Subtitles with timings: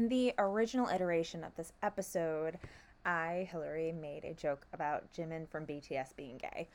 [0.00, 2.58] In the original iteration of this episode,
[3.04, 6.68] I, Hilary, made a joke about Jimin from BTS being gay.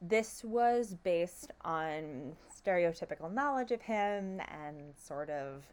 [0.00, 5.64] This was based on stereotypical knowledge of him and sort of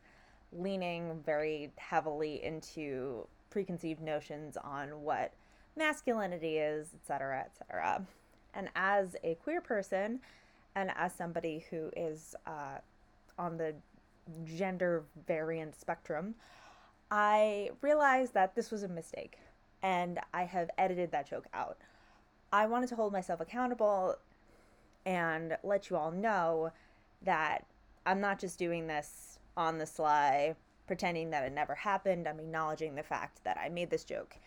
[0.52, 5.34] leaning very heavily into preconceived notions on what
[5.76, 8.08] masculinity is, etc., etc.
[8.56, 10.20] And as a queer person,
[10.74, 12.80] and as somebody who is uh,
[13.38, 13.76] on the
[14.46, 16.34] gender variant spectrum,
[17.10, 19.38] I realized that this was a mistake
[19.82, 21.78] and I have edited that joke out.
[22.52, 24.16] I wanted to hold myself accountable
[25.06, 26.72] and let you all know
[27.24, 27.66] that
[28.06, 32.28] I'm not just doing this on the sly, pretending that it never happened.
[32.28, 34.38] I'm acknowledging the fact that I made this joke.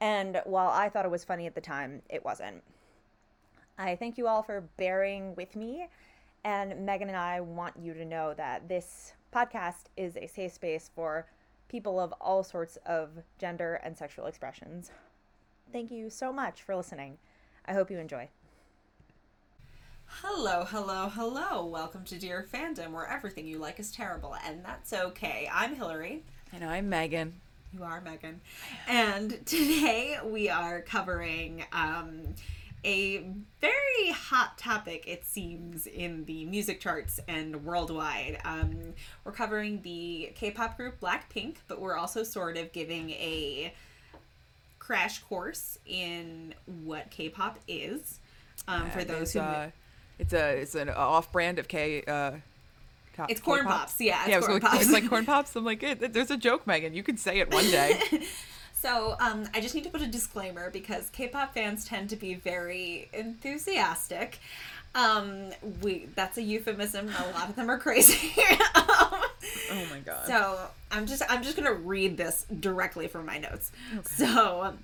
[0.00, 2.62] And while I thought it was funny at the time, it wasn't.
[3.78, 5.88] I thank you all for bearing with me.
[6.44, 10.90] And Megan and I want you to know that this podcast is a safe space
[10.94, 11.26] for
[11.68, 14.90] people of all sorts of gender and sexual expressions.
[15.72, 17.18] Thank you so much for listening.
[17.66, 18.28] I hope you enjoy.
[20.06, 21.66] Hello, hello, hello.
[21.66, 25.48] Welcome to Dear Fandom, where everything you like is terrible, and that's okay.
[25.52, 26.22] I'm Hilary.
[26.52, 27.40] And I'm Megan.
[27.72, 28.40] You are Megan.
[28.86, 32.20] And today we are covering um,
[32.84, 33.26] a
[33.60, 38.38] very hot topic, it seems, in the music charts and worldwide.
[38.44, 43.72] Um, we're covering the K pop group Blackpink, but we're also sort of giving a
[44.78, 46.54] crash course in
[46.84, 48.20] what K pop is.
[48.68, 49.40] Um, for those who.
[49.40, 49.70] Uh,
[50.18, 52.02] it's a it's an off brand of K.
[52.06, 52.32] Uh,
[53.28, 53.80] It's corn K-pop.
[53.80, 54.82] pops, yeah, it's yeah, was like, pops.
[54.82, 55.54] It's like corn pops.
[55.56, 56.94] I'm like, hey, there's a joke, Megan.
[56.94, 58.00] You can say it one day.
[58.84, 62.34] So, um, I just need to put a disclaimer because K-pop fans tend to be
[62.34, 64.40] very enthusiastic.
[64.94, 67.08] Um, we that's a euphemism.
[67.08, 68.38] A lot of them are crazy.
[68.74, 70.26] um, oh my god.
[70.26, 70.58] so
[70.90, 73.72] I'm just I'm just gonna read this directly from my notes.
[73.94, 74.02] Okay.
[74.04, 74.74] So,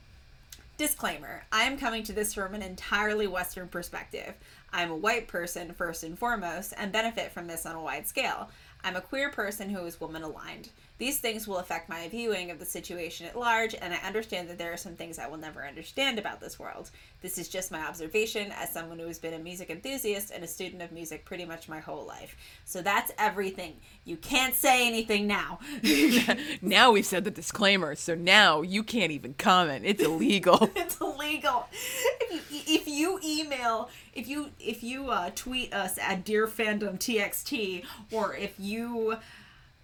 [0.78, 4.32] disclaimer: I am coming to this from an entirely Western perspective.
[4.72, 8.48] I'm a white person first and foremost, and benefit from this on a wide scale.
[8.82, 10.70] I'm a queer person who is woman aligned.
[11.00, 14.58] These things will affect my viewing of the situation at large, and I understand that
[14.58, 16.90] there are some things I will never understand about this world.
[17.22, 20.46] This is just my observation as someone who has been a music enthusiast and a
[20.46, 22.36] student of music pretty much my whole life.
[22.66, 23.76] So that's everything.
[24.04, 25.60] You can't say anything now.
[26.60, 29.86] now we've said the disclaimer, so now you can't even comment.
[29.86, 30.70] It's illegal.
[30.76, 31.66] it's illegal.
[31.72, 36.98] If you, if you email, if you if you uh, tweet us at Dear Fandom
[36.98, 39.16] TXT, or if you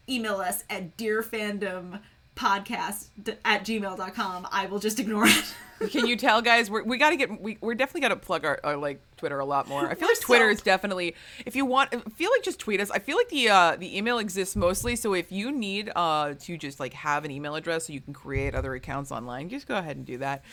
[0.08, 2.00] email us at Dear Fandom
[2.36, 3.06] Podcast
[3.44, 5.54] at gmail.com, I will just ignore it.
[5.90, 6.70] Can you tell, guys?
[6.70, 7.40] We're, we got to get.
[7.40, 9.88] We, we're definitely got to plug our, our like Twitter a lot more.
[9.88, 11.14] I feel like Twitter is definitely.
[11.44, 12.90] If you want, I feel like just tweet us.
[12.90, 14.96] I feel like the uh, the email exists mostly.
[14.96, 18.14] So if you need uh to just like have an email address so you can
[18.14, 20.44] create other accounts online, just go ahead and do that.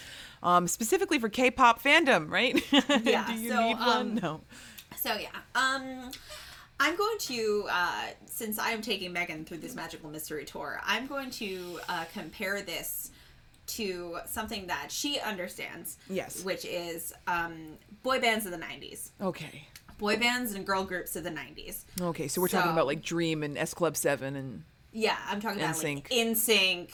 [0.42, 2.62] Um, specifically for K-pop fandom, right?
[3.04, 4.16] Yeah, do you so, need um, one?
[4.16, 4.42] No.
[4.98, 6.12] So yeah, um,
[6.80, 11.08] I'm going to uh, since I am taking Megan through this magical mystery tour, I'm
[11.08, 13.12] going to uh, compare this
[13.66, 15.98] to something that she understands.
[16.10, 16.44] Yes.
[16.44, 19.68] which is um, boy bands of the '90s, Okay.
[19.98, 21.84] boy bands and girl groups of the '90s.
[22.02, 22.28] Okay.
[22.28, 25.76] So we're talking about like Dream and S Club Seven and Yeah, I'm talking about
[25.76, 25.96] NSYNC.
[25.96, 26.90] like NSYNC,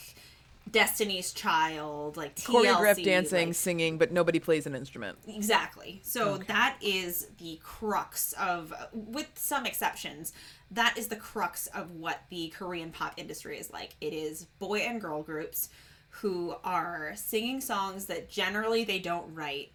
[0.71, 5.17] Destiny's Child, like TLC, choreographed dancing, like- singing, but nobody plays an instrument.
[5.27, 6.01] Exactly.
[6.03, 10.33] So that is the crux of, with some exceptions,
[10.71, 13.95] that is the crux of what the Korean pop industry is like.
[14.01, 15.69] It is boy and girl groups
[16.09, 19.71] who are singing songs that generally they don't write.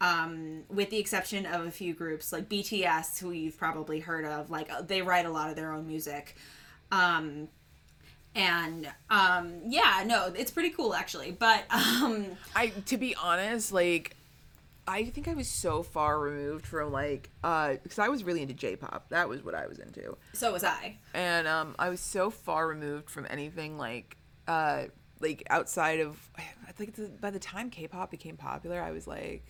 [0.00, 4.48] Um, with the exception of a few groups like BTS, who you've probably heard of,
[4.48, 6.36] like uh, they write a lot of their own music.
[6.92, 7.48] Um,
[8.34, 11.32] and um, yeah, no, it's pretty cool actually.
[11.32, 14.16] But um, I to be honest, like
[14.88, 18.54] I think I was so far removed from like uh because I was really into
[18.54, 19.10] J-pop.
[19.10, 20.16] That was what I was into.
[20.32, 20.96] so was I.
[21.12, 24.16] And um I was so far removed from anything like
[24.46, 24.84] uh
[25.20, 26.30] like outside of
[26.66, 29.44] I think the, by the time K-pop became popular, I was like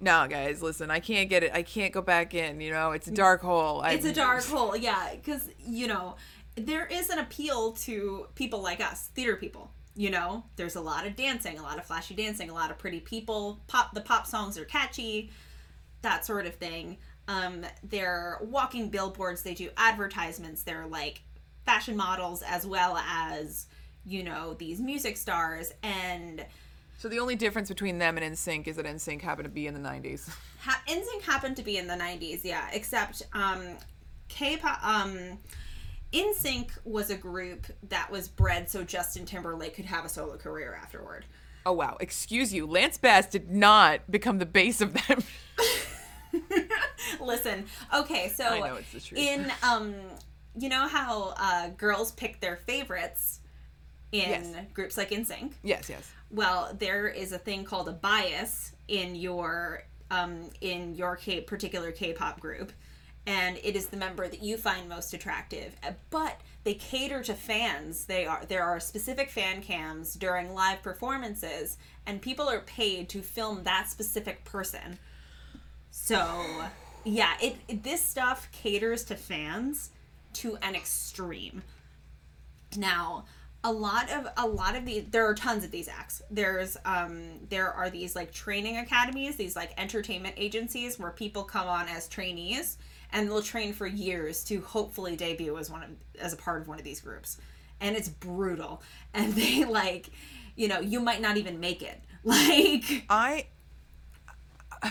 [0.00, 0.92] no, guys, listen.
[0.92, 1.50] I can't get it.
[1.52, 2.60] I can't go back in.
[2.60, 3.80] You know, it's a dark hole.
[3.80, 6.14] I, It's a dark hole, yeah, because you know
[6.58, 9.70] there is an appeal to people like us, theater people.
[9.96, 12.78] You know, there's a lot of dancing, a lot of flashy dancing, a lot of
[12.78, 13.60] pretty people.
[13.66, 15.30] Pop, the pop songs are catchy,
[16.02, 16.98] that sort of thing.
[17.26, 19.42] Um, they're walking billboards.
[19.42, 20.62] They do advertisements.
[20.62, 21.22] They're like
[21.66, 23.66] fashion models as well as
[24.06, 26.46] you know these music stars and
[26.96, 29.74] So the only difference between them and NSYNC is that NSYNC happened to be in
[29.74, 30.30] the 90s.
[30.60, 33.76] ha- NSYNC happened to be in the 90s, yeah, except um
[34.28, 35.38] K-pop um
[36.12, 40.78] NSYNC was a group that was bred so Justin Timberlake could have a solo career
[40.80, 41.26] afterward.
[41.66, 42.66] Oh wow, excuse you.
[42.66, 45.22] Lance Bass did not become the base of them.
[47.20, 47.64] Listen,
[47.94, 49.20] okay, so I know it's the truth.
[49.20, 49.94] in um,
[50.58, 53.40] you know how uh, girls pick their favorites
[54.12, 54.56] in Yes.
[54.72, 55.52] groups like NSYNC.
[55.62, 56.10] yes, yes.
[56.30, 61.92] Well, there is a thing called a bias in your um, in your K- particular
[61.92, 62.72] K-pop group,
[63.28, 65.76] and it is the member that you find most attractive.
[65.86, 68.06] Uh, But they cater to fans.
[68.06, 71.76] They are there are specific fan cams during live performances,
[72.06, 74.98] and people are paid to film that specific person.
[75.90, 76.64] So,
[77.04, 79.90] yeah, it, it this stuff caters to fans
[80.34, 81.62] to an extreme.
[82.78, 83.26] Now,
[83.62, 86.22] a lot of a lot of these there are tons of these acts.
[86.30, 91.68] There's um there are these like training academies, these like entertainment agencies where people come
[91.68, 92.78] on as trainees
[93.12, 95.90] and they'll train for years to hopefully debut as one of,
[96.20, 97.38] as a part of one of these groups.
[97.80, 98.82] And it's brutal.
[99.14, 100.10] And they like,
[100.56, 102.00] you know, you might not even make it.
[102.24, 103.46] Like I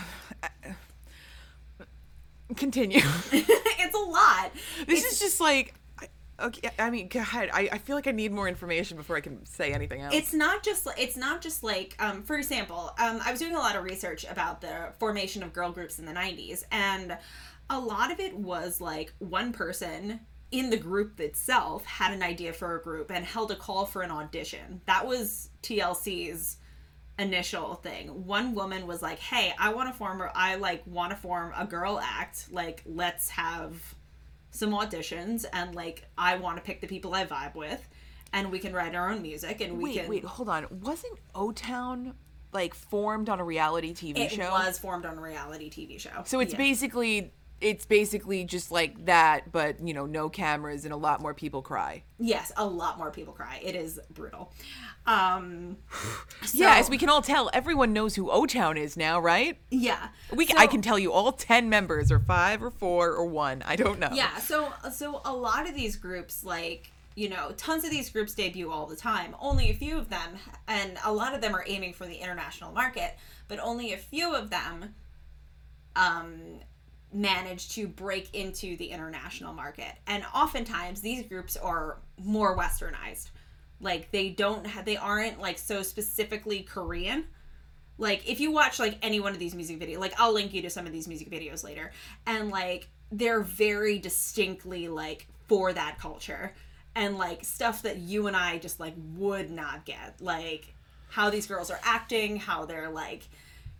[2.56, 3.00] continue.
[3.32, 4.50] it's a lot.
[4.86, 6.08] this is just like I-
[6.46, 6.70] okay.
[6.78, 9.72] I mean, God, I, I feel like I need more information before I can say
[9.72, 10.14] anything else.
[10.14, 13.58] it's not just it's not just like um, for example um, i was doing a
[13.58, 17.16] lot of research about the formation of girl groups in the 90s and
[17.70, 20.20] a lot of it was like one person
[20.50, 24.02] in the group itself had an idea for a group and held a call for
[24.02, 26.56] an audition that was tlc's
[27.18, 31.10] initial thing one woman was like hey i want to form or i like want
[31.10, 33.94] to form a girl act like let's have
[34.50, 37.86] some auditions and like i want to pick the people i vibe with
[38.32, 40.66] and we can write our own music and we wait, can wait, hold on.
[40.82, 42.14] Wasn't O Town
[42.52, 44.42] like formed on a reality TV it show?
[44.42, 46.58] It was formed on a reality tv show So it's Yeah.
[46.58, 51.34] basically it's basically just like that, but you know, no cameras and a lot more
[51.34, 52.02] people cry.
[52.20, 54.52] yes a lot more people cry it is brutal
[55.06, 55.76] um
[56.52, 59.58] yeah, as we can all tell, everyone knows who O Town is now, right?
[59.70, 63.24] yeah We So- I can tell you all ten members, or five, or four, or
[63.26, 63.62] one.
[63.66, 64.10] I don't know.
[64.12, 68.34] yeah so so a lot of these groups like you know tons of these groups
[68.34, 70.36] debut all the time only a few of them
[70.68, 73.16] and a lot of them are aiming for the international market
[73.48, 74.94] but only a few of them
[75.96, 76.60] um
[77.12, 79.92] manage to break into the international market.
[80.06, 83.30] And oftentimes these groups are more westernized.
[83.80, 87.24] Like they don't have they aren't like so specifically korean.
[87.96, 90.62] Like if you watch like any one of these music videos like i'll link you
[90.62, 91.92] to some of these music videos later.
[92.26, 96.52] And like they're very distinctly like for that culture.
[96.94, 100.20] And like stuff that you and i just like would not get.
[100.20, 100.74] Like
[101.10, 103.26] how these girls are acting how they're like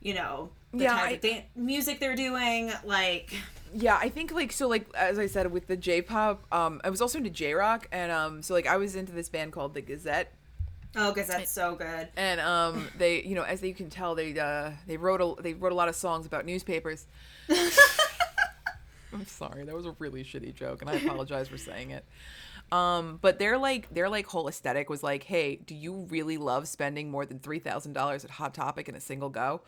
[0.01, 3.32] you know the Yeah, type I- of dan- music they're doing like
[3.75, 7.00] Yeah, I think like so like as I said with the J-pop, um, I was
[7.00, 10.32] also into J-rock, and um, so like I was into this band called the Gazette,
[10.97, 14.70] oh that's so good and um, they you know as you can tell they uh
[14.87, 17.06] they wrote a they wrote a lot of songs about newspapers.
[19.12, 22.05] I'm sorry, that was a really shitty joke, and I apologize for saying it.
[22.70, 26.69] Um, but their like their like whole aesthetic was like, hey, do you really love
[26.69, 29.62] spending more than three thousand dollars at Hot Topic in a single go?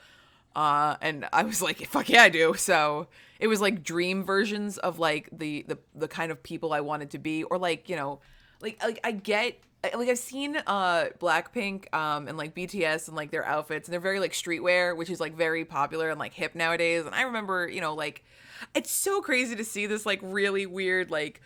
[0.55, 2.55] Uh, and I was like, fuck yeah, I do.
[2.55, 3.08] So
[3.38, 7.11] it was like dream versions of like the the the kind of people I wanted
[7.11, 8.20] to be, or like you know,
[8.61, 13.30] like like I get like I've seen uh Blackpink um and like BTS and like
[13.30, 16.54] their outfits and they're very like streetwear, which is like very popular and like hip
[16.54, 17.07] nowadays.
[17.07, 18.25] And I remember, you know, like
[18.75, 21.40] it's so crazy to see this like really weird like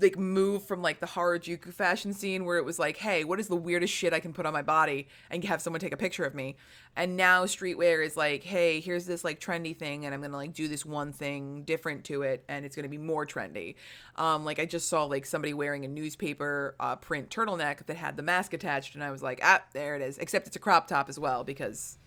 [0.00, 3.48] like move from like the Harajuku fashion scene where it was like, hey, what is
[3.48, 6.24] the weirdest shit I can put on my body and have someone take a picture
[6.24, 6.56] of me?
[6.96, 10.52] And now streetwear is like, hey, here's this like trendy thing and I'm gonna like
[10.52, 13.76] do this one thing different to it and it's gonna be more trendy.
[14.16, 18.16] Um, like I just saw like somebody wearing a newspaper uh, print turtleneck that had
[18.16, 20.18] the mask attached and I was like, ah, there it is.
[20.18, 21.98] Except it's a crop top as well because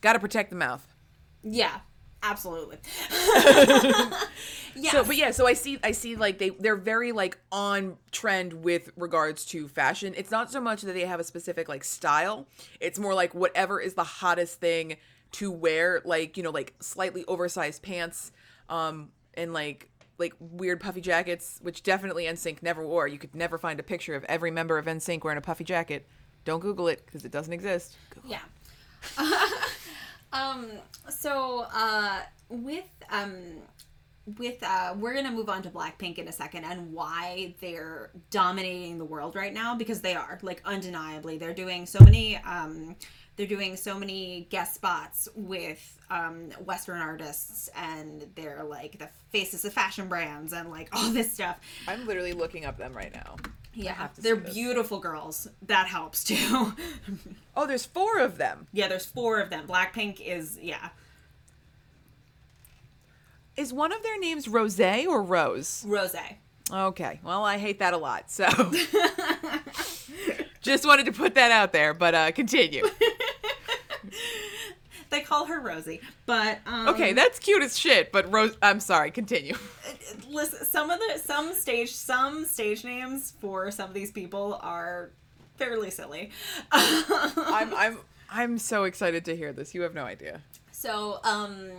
[0.00, 0.86] gotta protect the mouth.
[1.42, 1.80] yeah
[2.24, 2.78] absolutely
[4.76, 7.96] yeah So, but yeah, so I see, I see, like they they're very like on
[8.10, 10.14] trend with regards to fashion.
[10.16, 12.46] It's not so much that they have a specific like style.
[12.80, 14.96] It's more like whatever is the hottest thing
[15.32, 18.32] to wear, like you know, like slightly oversized pants,
[18.68, 23.08] um, and like like weird puffy jackets, which definitely NSYNC never wore.
[23.08, 26.06] You could never find a picture of every member of NSYNC wearing a puffy jacket.
[26.44, 27.96] Don't Google it because it doesn't exist.
[28.10, 28.40] Google Yeah.
[30.34, 30.66] um.
[31.08, 33.62] So, uh, with um,
[34.38, 38.96] with uh we're gonna move on to blackpink in a second and why they're dominating
[38.98, 42.96] the world right now because they are like undeniably they're doing so many um
[43.36, 49.64] they're doing so many guest spots with um western artists and they're like the faces
[49.66, 53.36] of fashion brands and like all this stuff I'm literally looking up them right now.
[53.74, 56.72] Yeah they're beautiful girls that helps too
[57.56, 58.66] Oh, there's four of them.
[58.72, 60.90] yeah there's four of them blackpink is yeah
[63.56, 65.84] Is one of their names Rose or Rose?
[65.86, 66.14] rose
[66.72, 67.20] Okay.
[67.22, 68.30] Well, I hate that a lot.
[68.30, 68.46] So
[70.62, 72.88] just wanted to put that out there, but uh continue.
[75.14, 79.10] they call her rosie but um Okay, that's cute as shit, but Rose I'm sorry,
[79.10, 79.54] continue.
[80.28, 85.10] listen some of the some stage some stage names for some of these people are
[85.56, 86.30] fairly silly
[86.72, 87.98] I'm I'm
[88.30, 89.74] I'm so excited to hear this.
[89.74, 90.40] You have no idea.
[90.72, 91.70] so um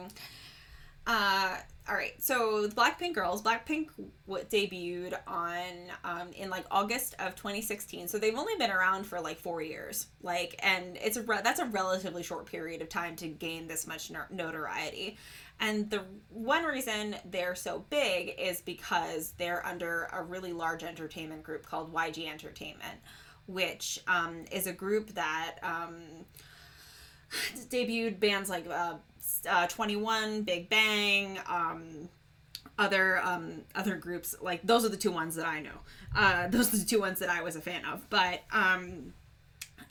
[1.08, 1.56] uh
[1.88, 3.90] all right so the blackpink girls blackpink
[4.28, 5.62] w- debuted on
[6.04, 10.08] um in like august of 2016 so they've only been around for like four years
[10.24, 13.86] like and it's a re- that's a relatively short period of time to gain this
[13.86, 15.16] much no- notoriety
[15.60, 21.44] and the one reason they're so big is because they're under a really large entertainment
[21.44, 23.00] group called YG Entertainment,
[23.48, 25.96] which um, is a group that um,
[27.70, 28.96] debuted bands like uh,
[29.48, 32.10] uh, 2NE1, Big Bang, um,
[32.78, 34.36] other um, other groups.
[34.42, 35.80] Like those are the two ones that I know.
[36.16, 38.10] Uh, those are the two ones that I was a fan of.
[38.10, 39.14] But um,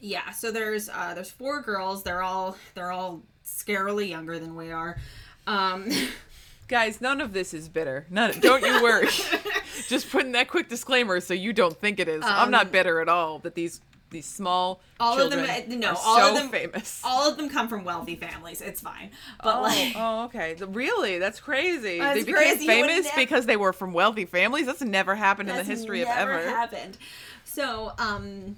[0.01, 2.03] yeah, so there's uh, there's four girls.
[2.03, 4.99] They're all they're all scarily younger than we are.
[5.47, 5.91] Um,
[6.69, 8.07] Guys, none of this is bitter.
[8.09, 9.09] None don't you worry.
[9.89, 12.23] Just putting that quick disclaimer so you don't think it is.
[12.25, 13.83] I'm not bitter at all that these
[14.15, 15.45] these small all of them,
[15.81, 17.03] no, are all so of them, famous.
[17.05, 18.63] all of them come from wealthy families.
[18.63, 19.11] It's fine,
[19.43, 20.57] but oh, like, oh, okay.
[20.67, 21.19] Really?
[21.19, 21.99] That's crazy.
[21.99, 22.67] That's they became crazy.
[22.67, 24.67] Famous because they were from wealthy families.
[24.67, 26.49] That's never happened in the that's history of never ever.
[26.49, 26.97] happened.
[27.45, 28.57] So, um,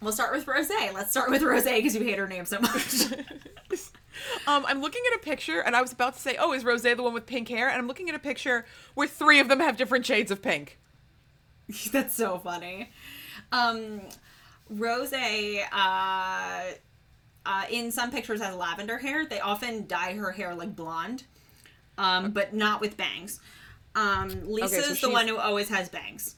[0.00, 0.70] we'll start with Rose.
[0.70, 3.04] Let's start with Rose because you hate her name so much.
[4.46, 6.82] Um, I'm looking at a picture, and I was about to say, "Oh, is Rose
[6.82, 9.58] the one with pink hair?" And I'm looking at a picture where three of them
[9.58, 10.78] have different shades of pink.
[11.92, 12.90] That's so funny.
[13.52, 14.02] Um,
[14.70, 16.62] Rose, uh,
[17.46, 19.26] uh, in some pictures has lavender hair.
[19.26, 21.24] They often dye her hair like blonde,
[21.98, 23.40] um, but not with bangs.
[23.94, 26.36] Um, Lisa's so the one who always has bangs.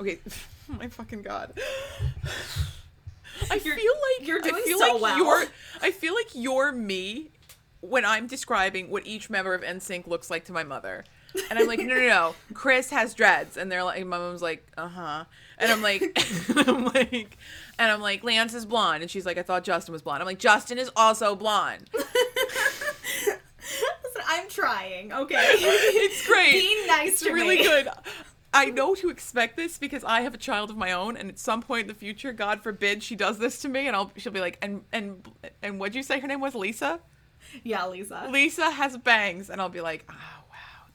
[0.00, 1.52] Okay, oh my fucking god.
[3.50, 5.18] I You're- feel like you're doing I feel so like well.
[5.18, 5.46] You're,
[5.80, 7.30] I feel like you're me
[7.80, 11.04] when I'm describing what each member of NSYNC looks like to my mother.
[11.50, 12.34] And I'm like, no, no, no.
[12.54, 15.24] Chris has dreads, and they're like, my mom's like, uh huh.
[15.58, 16.02] And I'm like,
[16.66, 17.36] I'm like,
[17.78, 20.22] and I'm like, Lance is blonde, and she's like, I thought Justin was blonde.
[20.22, 21.90] I'm like, Justin is also blonde.
[21.94, 23.38] Listen,
[24.26, 25.36] I'm trying, okay?
[25.36, 26.52] it's great.
[26.52, 27.64] Be nice it's to really me.
[27.64, 27.88] good.
[28.54, 31.38] I know to expect this because I have a child of my own, and at
[31.38, 34.32] some point in the future, God forbid, she does this to me, and I'll she'll
[34.32, 35.28] be like, and and
[35.62, 36.54] and what'd you say her name was?
[36.54, 37.00] Lisa.
[37.62, 38.28] Yeah, Lisa.
[38.30, 40.37] Lisa has bangs, and I'll be like, oh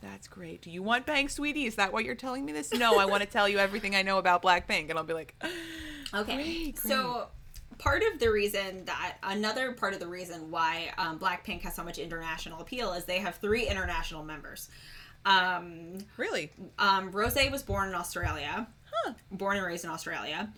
[0.03, 0.61] that's great.
[0.61, 1.65] Do you want Bang sweetie?
[1.65, 2.73] Is that why you're telling me this?
[2.73, 5.35] No, I want to tell you everything I know about Blackpink, and I'll be like,
[6.13, 6.35] Okay.
[6.35, 7.27] Great, So
[7.79, 11.83] part of the reason that another part of the reason why um, Blackpink has so
[11.83, 14.69] much international appeal is they have three international members.
[15.25, 16.51] Um, really?
[16.77, 19.13] um, Rose was born in Australia, huh.
[19.31, 20.51] born and raised in Australia,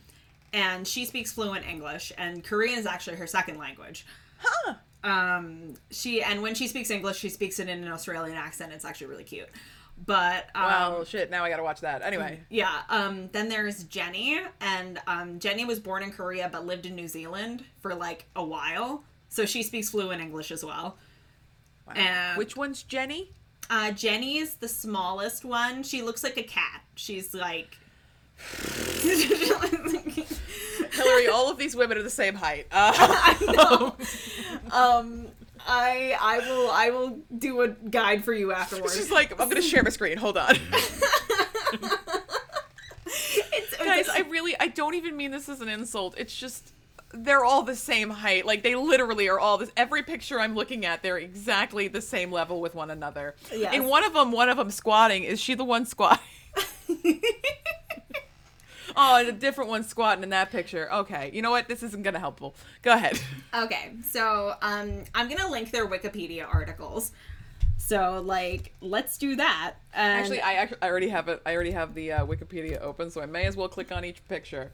[0.54, 4.06] and she speaks fluent English, and Korean is actually her second language.
[4.38, 4.74] Huh?
[5.06, 8.74] Um, she and when she speaks English, she speaks it in an Australian accent.
[8.74, 9.50] It's actually really cute.
[10.06, 11.30] But um, Well, shit.
[11.30, 12.02] Now I gotta watch that.
[12.02, 12.82] Anyway, yeah.
[12.90, 17.08] Um, then there's Jennie, and um, Jennie was born in Korea but lived in New
[17.08, 20.98] Zealand for like a while, so she speaks fluent English as well.
[21.88, 21.94] Wow.
[21.96, 23.32] And- which one's Jennie?
[23.70, 25.82] Uh, Jennie is the smallest one.
[25.82, 26.82] She looks like a cat.
[26.96, 27.78] She's like.
[30.96, 32.68] Hilary, all of these women are the same height.
[32.72, 33.96] Uh, I know.
[34.72, 35.28] um,
[35.68, 38.96] I I will I will do a guide for you afterwards.
[38.96, 40.18] She's like, I'm gonna share my screen.
[40.18, 40.56] Hold on.
[43.08, 46.16] It's- Guys, I really, I don't even mean this as an insult.
[46.18, 46.74] It's just,
[47.14, 48.46] they're all the same height.
[48.46, 49.72] Like, they literally are all this.
[49.78, 53.36] Every picture I'm looking at, they're exactly the same level with one another.
[53.54, 53.74] Yes.
[53.76, 55.24] In one of them, one of them squatting.
[55.24, 56.20] Is she the one squatting?
[58.98, 60.92] Oh, and a different one squatting in that picture.
[60.92, 61.32] Okay.
[61.34, 61.68] You know what?
[61.68, 62.56] This isn't gonna helpful.
[62.82, 63.20] Go ahead.
[63.54, 67.12] Okay, so um, I'm gonna link their Wikipedia articles.
[67.78, 69.76] So like, let's do that.
[69.94, 71.42] And Actually, I actually I already have it.
[71.46, 74.26] I already have the uh, Wikipedia open, so I may as well click on each
[74.28, 74.72] picture.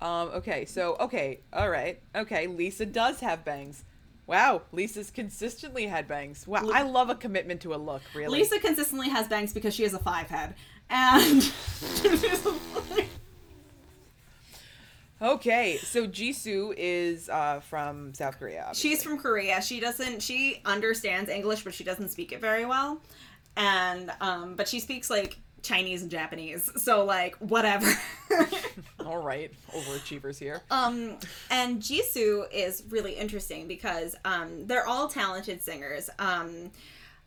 [0.00, 2.46] Um, okay, so okay, all right, okay.
[2.46, 3.84] Lisa does have bangs.
[4.26, 6.46] Wow, Lisa's consistently had bangs.
[6.46, 8.02] Wow, I love a commitment to a look.
[8.14, 10.54] Really, Lisa consistently has bangs because she has a five head,
[10.90, 11.42] and
[15.20, 18.64] Okay, so Jisoo is uh, from South Korea.
[18.68, 18.90] obviously.
[18.90, 19.62] she's from Korea.
[19.62, 20.22] She doesn't.
[20.22, 23.00] She understands English, but she doesn't speak it very well.
[23.56, 26.70] And um, but she speaks like Chinese and Japanese.
[26.76, 27.90] So like whatever.
[29.06, 29.50] all right.
[29.72, 30.62] Overachievers here.
[30.70, 31.16] Um,
[31.50, 36.10] and Jisoo is really interesting because um, they're all talented singers.
[36.18, 36.70] Um,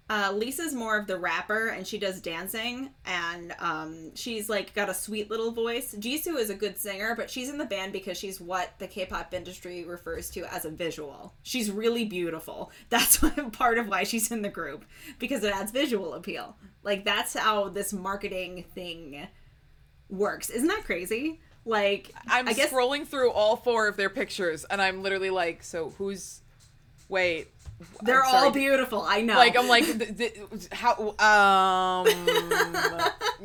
[0.09, 4.89] uh, Lisa's more of the rapper and she does dancing and um, she's like got
[4.89, 5.93] a sweet little voice.
[5.93, 9.33] Jisoo is a good singer, but she's in the band because she's what the K-pop
[9.33, 11.33] industry refers to as a visual.
[11.43, 12.71] She's really beautiful.
[12.89, 14.83] That's what, part of why she's in the group
[15.19, 16.57] because it adds visual appeal.
[16.81, 19.27] Like that's how this marketing thing
[20.09, 20.49] works.
[20.49, 21.39] Isn't that crazy?
[21.65, 25.61] Like I'm I guess scrolling through all four of their pictures, and I'm literally like,
[25.63, 26.41] so who's?
[27.09, 27.49] Wait,
[28.01, 29.01] They're all beautiful.
[29.01, 29.35] I know.
[29.35, 30.37] Like I'm like, th- th-
[30.71, 31.15] how?
[31.19, 32.07] Um,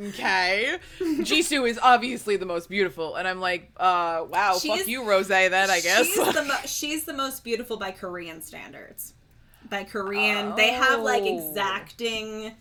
[0.08, 0.78] okay.
[1.00, 5.28] Jisoo is obviously the most beautiful, and I'm like, uh, wow, She's- fuck you, Rose.
[5.28, 6.06] Then I guess.
[6.06, 9.14] she's the mo- she's the most beautiful by Korean standards.
[9.70, 11.50] By Korean, they have like Oh.
[11.50, 12.52] exacting.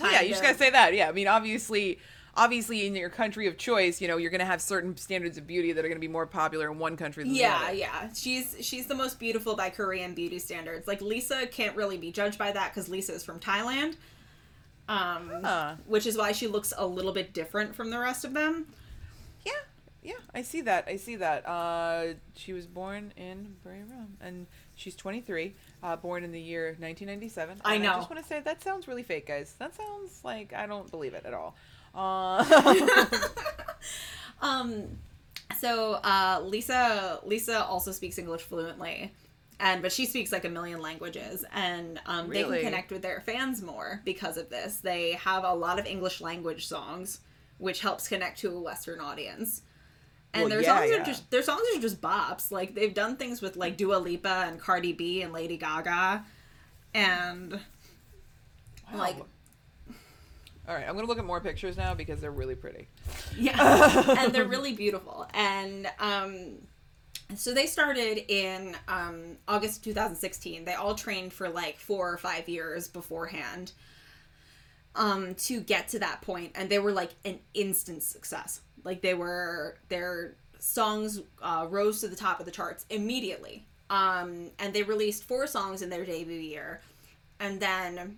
[0.00, 0.94] Yeah, you just gotta say that.
[0.94, 1.98] Yeah, I mean, obviously,
[2.36, 5.72] obviously, in your country of choice, you know, you're gonna have certain standards of beauty
[5.72, 7.74] that are gonna be more popular in one country than Yeah, the other.
[7.74, 8.02] yeah.
[8.04, 8.12] Yeah.
[8.14, 10.86] She's she's the most beautiful by Korean beauty standards.
[10.86, 13.96] Like Lisa can't really be judged by that because Lisa is from Thailand.
[14.88, 15.74] Um, Huh.
[15.86, 18.66] which is why she looks a little bit different from the rest of them.
[19.44, 19.52] Yeah,
[20.02, 20.84] yeah, I see that.
[20.86, 21.44] I see that.
[21.44, 27.60] Uh, she was born in Buriram, and she's 23, uh, born in the year 1997.
[27.64, 27.94] I know.
[27.94, 29.56] I just want to say that sounds really fake, guys.
[29.58, 31.56] That sounds like I don't believe it at all.
[31.96, 33.06] Uh,
[34.42, 34.98] Um,
[35.58, 39.12] so uh, Lisa Lisa also speaks English fluently,
[39.58, 43.20] and but she speaks like a million languages, and um, they can connect with their
[43.22, 44.78] fans more because of this.
[44.78, 47.20] They have a lot of English language songs,
[47.58, 49.62] which helps connect to a Western audience.
[50.34, 51.02] And Well, their yeah, songs yeah.
[51.02, 52.50] are just their songs are just bops.
[52.52, 56.24] Like they've done things with like Dua Lipa and Cardi B and Lady Gaga,
[56.94, 57.60] and
[58.94, 59.16] like
[60.68, 62.88] all right, I'm gonna look at more pictures now because they're really pretty.
[63.36, 65.26] Yeah, and they're really beautiful.
[65.32, 66.58] And um,
[67.34, 70.64] so they started in um, August 2016.
[70.64, 73.72] They all trained for like four or five years beforehand
[74.94, 78.60] um, to get to that point, and they were like an instant success.
[78.84, 83.66] Like they were their songs uh, rose to the top of the charts immediately.
[83.88, 86.80] Um, and they released four songs in their debut year,
[87.38, 88.16] and then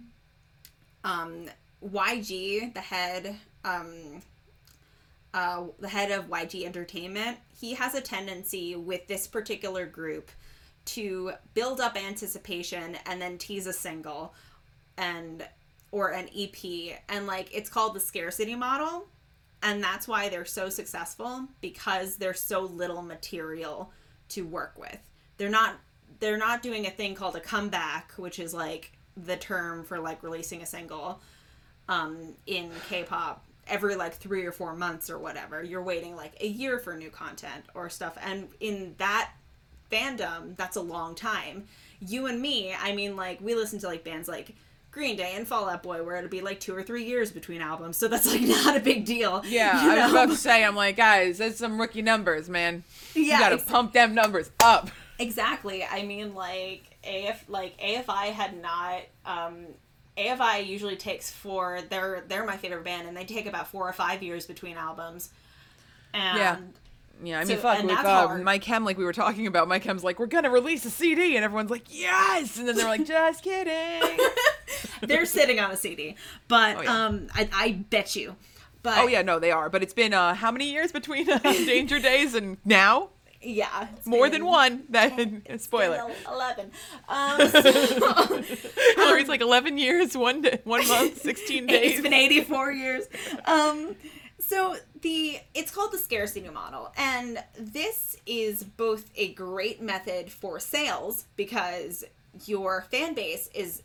[1.05, 1.47] um,
[1.85, 4.23] YG, the head um,
[5.35, 10.31] uh, the head of YG Entertainment, he has a tendency with this particular group
[10.87, 14.35] to build up anticipation and then tease a single
[14.97, 15.47] and
[15.91, 19.07] or an EP and like it's called the scarcity model.
[19.63, 23.93] And that's why they're so successful because there's so little material
[24.31, 24.99] to work with.
[25.37, 25.77] They're not
[26.21, 30.23] they're not doing a thing called a comeback, which is like the term for like
[30.23, 31.21] releasing a single
[31.89, 35.63] um, in K-pop every like three or four months or whatever.
[35.63, 39.31] You're waiting like a year for new content or stuff, and in that
[39.91, 41.65] fandom, that's a long time.
[42.01, 44.55] You and me, I mean, like we listen to like bands like
[44.91, 47.61] Green Day and Fall Out Boy, where it'll be like two or three years between
[47.61, 49.43] albums, so that's like not a big deal.
[49.47, 52.85] Yeah, you I was about to say, I'm like, guys, that's some rookie numbers, man.
[53.15, 54.91] You Yeah, gotta ex- pump them numbers up.
[55.19, 55.85] Exactly.
[55.85, 59.01] I mean, like AF, like AFI had not.
[59.27, 59.67] Um,
[60.19, 61.81] AFI usually takes four.
[61.89, 65.31] They're they're my favorite band, and they take about four or five years between albums.
[66.15, 66.57] And Yeah.
[67.21, 68.39] Yeah, I mean, So- fuck, with uh.
[68.45, 71.35] My Chem, like we were talking about, My Chem's like, we're gonna release a CD,
[71.35, 72.59] and everyone's like, yes!
[72.59, 74.19] And then they're like, just kidding.
[75.03, 76.15] they're sitting on a CD,
[76.47, 77.07] but Oh, yeah.
[77.07, 78.37] um, I, I bet you.
[78.85, 79.69] But oh, yeah, no, they are.
[79.69, 83.09] But it's been, uh, how many years between uh, Danger Days and now?
[83.41, 84.85] Yeah, More than one.
[84.91, 85.13] That
[85.61, 86.11] spoiler.
[86.27, 86.71] Eleven.
[87.09, 88.43] Um, so-
[88.97, 91.93] Hilary's like 11 years, one day, one month, 16 days.
[91.93, 93.05] It's been 84 years.
[93.47, 93.97] Um,
[94.39, 100.31] so the it's called the scarcity new model, and this is both a great method
[100.31, 102.05] for sales because
[102.47, 103.83] your fan base is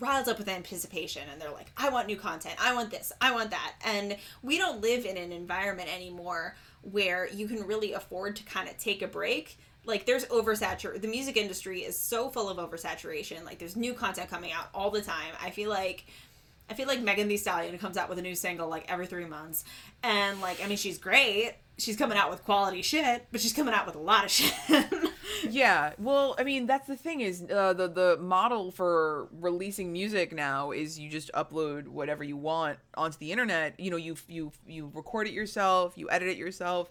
[0.00, 3.30] riled up with anticipation and they're like i want new content i want this i
[3.32, 6.56] want that and we don't live in an environment anymore
[6.90, 11.08] where you can really afford to kind of take a break like there's oversaturation the
[11.08, 15.02] music industry is so full of oversaturation like there's new content coming out all the
[15.02, 16.06] time i feel like
[16.68, 19.26] I feel like Megan Thee Stallion comes out with a new single like every three
[19.26, 19.64] months,
[20.02, 21.54] and like I mean she's great.
[21.76, 24.86] She's coming out with quality shit, but she's coming out with a lot of shit.
[25.50, 30.32] Yeah well i mean that's the thing is uh, the the model for releasing music
[30.32, 33.78] now is you just upload whatever you want onto the internet.
[33.78, 36.90] You know you you you record it yourself you edit it yourself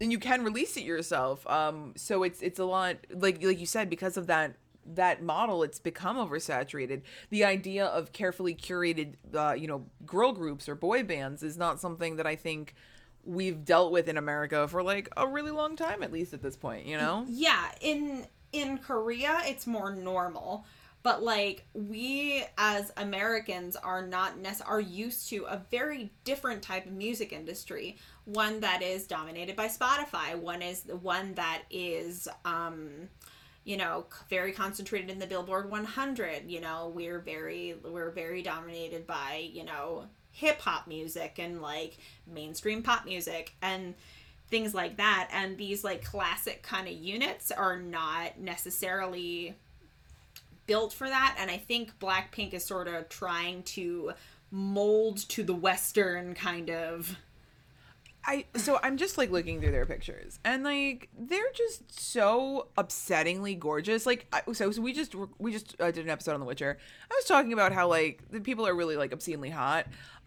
[0.00, 1.46] and you can release it yourself.
[1.48, 4.56] Um so it's it's a lot like like you said because of that
[4.94, 7.02] that model it's become oversaturated.
[7.30, 11.80] The idea of carefully curated uh, you know girl groups or boy bands is not
[11.80, 12.74] something that i think
[13.24, 16.56] we've dealt with in america for like a really long time at least at this
[16.56, 17.24] point you know?
[17.28, 20.64] Yeah, in in Korea it's more normal.
[21.02, 26.84] But like we as Americans are not nec- are used to a very different type
[26.84, 32.28] of music industry, one that is dominated by Spotify, one is the one that is
[32.44, 33.08] um
[33.64, 39.06] you know very concentrated in the Billboard 100, you know, we're very we're very dominated
[39.06, 43.94] by, you know, hip hop music and like mainstream pop music and
[44.48, 49.54] things like that and these like classic kind of units are not necessarily
[50.66, 54.12] built for that and i think blackpink is sort of trying to
[54.50, 57.16] mold to the western kind of
[58.24, 63.58] I so I'm just like looking through their pictures and like they're just so upsettingly
[63.58, 64.04] gorgeous.
[64.04, 66.76] Like so, so we just we just uh, did an episode on The Witcher.
[67.10, 69.86] I was talking about how like the people are really like obscenely hot,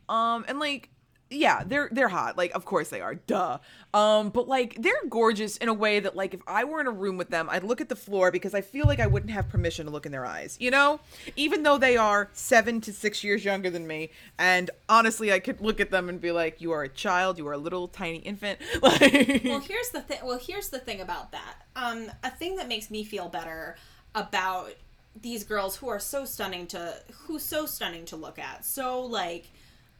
[0.09, 0.89] um, and like
[1.33, 2.37] yeah, they're they're hot.
[2.37, 3.57] Like of course they are, duh.
[3.93, 6.91] Um, but like they're gorgeous in a way that like if I were in a
[6.91, 9.49] room with them, I'd look at the floor because I feel like I wouldn't have
[9.49, 10.57] permission to look in their eyes.
[10.59, 10.99] You know,
[11.35, 15.61] even though they are seven to six years younger than me, and honestly, I could
[15.61, 17.37] look at them and be like, "You are a child.
[17.37, 20.99] You are a little tiny infant." Like, well here's the thing well here's the thing
[20.99, 23.77] about that um a thing that makes me feel better
[24.13, 24.73] about
[25.19, 29.51] these girls who are so stunning to who's so stunning to look at so like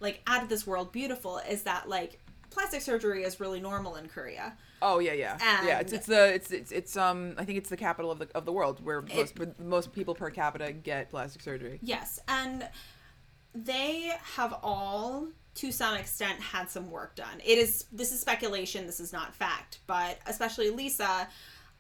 [0.03, 2.19] like out of this world beautiful is that like
[2.51, 5.79] plastic surgery is really normal in korea oh yeah, yeah, yeah.
[5.79, 8.45] It's it's the it's it's it's um I think it's the capital of the of
[8.45, 11.79] the world where most most people per capita get plastic surgery.
[11.81, 12.67] Yes, and
[13.55, 17.39] they have all to some extent had some work done.
[17.43, 21.27] It is this is speculation, this is not fact, but especially Lisa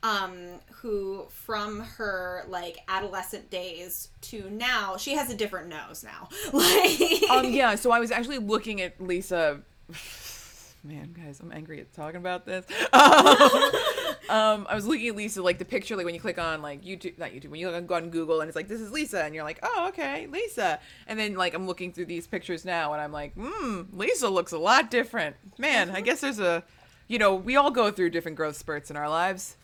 [0.03, 6.29] um who from her like adolescent days to now, she has a different nose now.
[6.53, 9.61] Like um yeah so i was actually looking at lisa.
[10.85, 12.65] Man guys i'm angry at talking about this.
[14.29, 16.81] Um i was looking at lisa like the picture like when you click on like
[16.83, 19.35] youtube not youtube when you go on google and it's like this is lisa and
[19.35, 20.79] you're like oh okay lisa.
[21.07, 24.53] And then like i'm looking through these pictures now and i'm like hmm lisa looks
[24.53, 25.35] a lot different.
[25.57, 26.63] Man i guess there's a
[27.07, 29.57] you know we all go through different growth spurts in our lives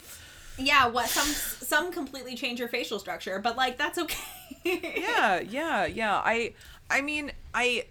[0.59, 4.17] yeah, what some some completely change your facial structure, but like that's okay.
[4.63, 6.21] yeah yeah yeah.
[6.23, 6.53] I
[6.89, 7.85] i mean i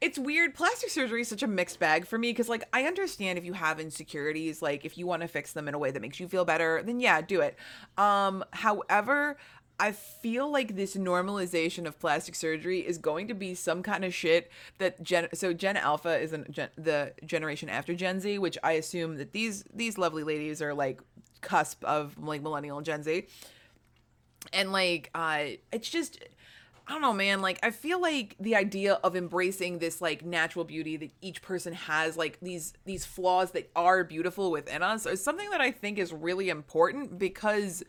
[0.00, 0.54] it's weird.
[0.54, 3.52] Plastic surgery is such a mixed bag for me because like i understand if you
[3.52, 6.26] have insecurities like if you want to fix them in a way that makes you
[6.28, 7.56] feel better then yeah do it.
[7.96, 9.36] Um however
[9.78, 14.14] I feel like this normalization of plastic surgery is going to be some kind of
[14.14, 18.56] shit that Gen so Gen Alpha is an, gen, the generation after Gen Z, which
[18.62, 21.00] I assume that these these lovely ladies are like
[21.42, 23.26] cusp of like millennial and Gen Z
[24.52, 26.18] and like uh it's just
[26.88, 27.42] I don't know, man.
[27.42, 31.72] Like, I feel like the idea of embracing this like natural beauty that each person
[31.72, 35.98] has, like these these flaws that are beautiful within us, is something that I think
[35.98, 37.82] is really important because,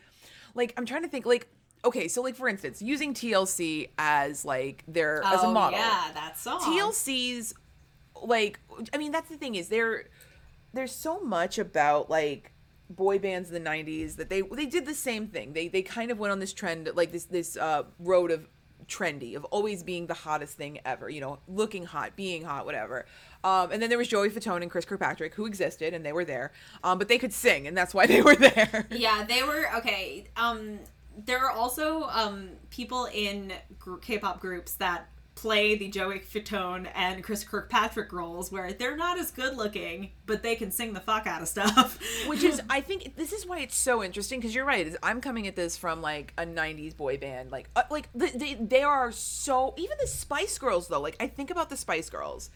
[0.55, 1.47] like, I'm trying to think, like,
[1.85, 5.79] okay, so like for instance, using TLC as like their as a Oh, model.
[5.79, 6.59] Yeah, that song.
[6.61, 7.53] TLC's
[8.21, 8.59] like
[8.93, 10.05] I mean that's the thing is there
[10.73, 12.51] there's so much about like
[12.89, 15.53] boy bands in the 90s that they they did the same thing.
[15.53, 18.47] They they kind of went on this trend like this this uh road of
[18.87, 23.05] trendy of always being the hottest thing ever, you know, looking hot, being hot, whatever.
[23.43, 26.23] Um, and then there was Joey Fatone and Chris Kirkpatrick who existed and they were
[26.23, 26.53] there.
[26.85, 28.87] Um, but they could sing and that's why they were there.
[28.89, 30.27] Yeah, they were okay.
[30.37, 30.79] Um,
[31.25, 37.23] there are also um people in gr- K-pop groups that play the Joey Fatone and
[37.23, 41.27] Chris Kirkpatrick roles where they're not as good looking, but they can sing the fuck
[41.27, 41.99] out of stuff.
[42.27, 45.47] which is i think this is why it's so interesting because you're right i'm coming
[45.47, 49.11] at this from like a 90s boy band like uh, like the, they, they are
[49.11, 52.49] so even the spice girls though like i think about the spice girls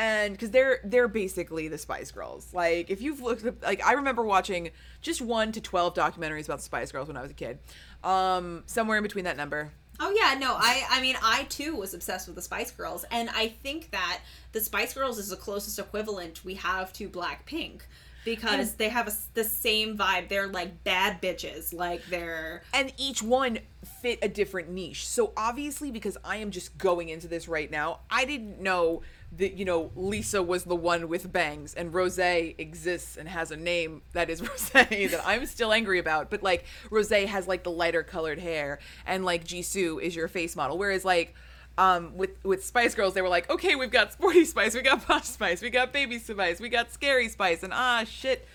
[0.00, 4.24] and because they're they're basically the spice girls like if you've looked like i remember
[4.24, 4.70] watching
[5.02, 7.58] just 1 to 12 documentaries about the spice girls when i was a kid
[8.02, 9.70] um somewhere in between that number
[10.02, 13.28] Oh yeah, no, I I mean I too was obsessed with the Spice Girls, and
[13.28, 14.20] I think that
[14.52, 17.82] the Spice Girls is the closest equivalent we have to Blackpink
[18.24, 20.28] because they have a, the same vibe.
[20.28, 23.58] They're like bad bitches, like they're and each one
[24.00, 25.06] fit a different niche.
[25.06, 29.02] So obviously, because I am just going into this right now, I didn't know
[29.32, 33.56] that you know Lisa was the one with bangs and Rose exists and has a
[33.56, 36.30] name that is Rose that I'm still angry about.
[36.30, 40.56] But like Rose has like the lighter colored hair and like Jisoo is your face
[40.56, 40.78] model.
[40.78, 41.34] Whereas like
[41.78, 45.06] um, with with Spice Girls, they were like, okay, we've got Sporty Spice, we got
[45.06, 48.46] Posh Spice, we got Baby Spice, we got Scary Spice, and ah shit,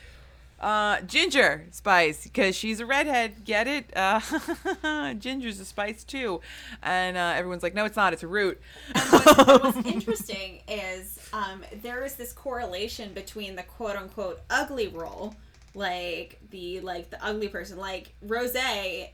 [0.60, 3.44] uh, Ginger Spice because she's a redhead.
[3.44, 3.96] Get it?
[3.96, 6.42] Uh, Ginger's a spice too,
[6.82, 8.14] and uh, everyone's like, no, it's not.
[8.14, 8.62] It's a root.
[9.10, 15.36] what's, what's interesting is um, there is this correlation between the quote unquote ugly role
[15.76, 18.56] like the like the ugly person like rose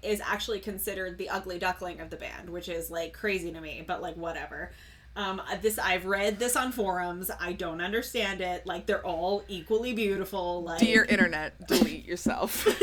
[0.04, 3.84] is actually considered the ugly duckling of the band which is like crazy to me
[3.86, 4.71] but like whatever
[5.15, 7.30] um this i've read this on forums.
[7.39, 8.65] I don't understand it.
[8.65, 12.67] Like they're all equally beautiful like dear internet delete yourself.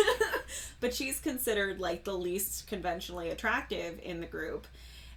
[0.81, 4.67] But she's considered like the least conventionally attractive in the group.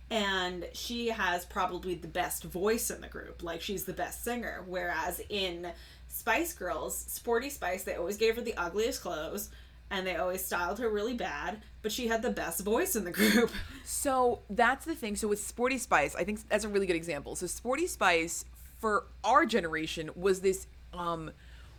[0.10, 3.44] And she has probably the best voice in the group.
[3.44, 4.64] Like she's the best singer.
[4.66, 5.72] Whereas in
[6.08, 9.50] Spice Girls, Sporty Spice, they always gave her the ugliest clothes
[9.92, 13.12] and they always styled her really bad, but she had the best voice in the
[13.12, 13.52] group.
[13.84, 15.18] So that's the thing.
[15.18, 17.36] So with Sporty Spice, I think that's a really good example.
[17.36, 18.46] So Sporty Spice
[18.80, 21.32] for our generation was this um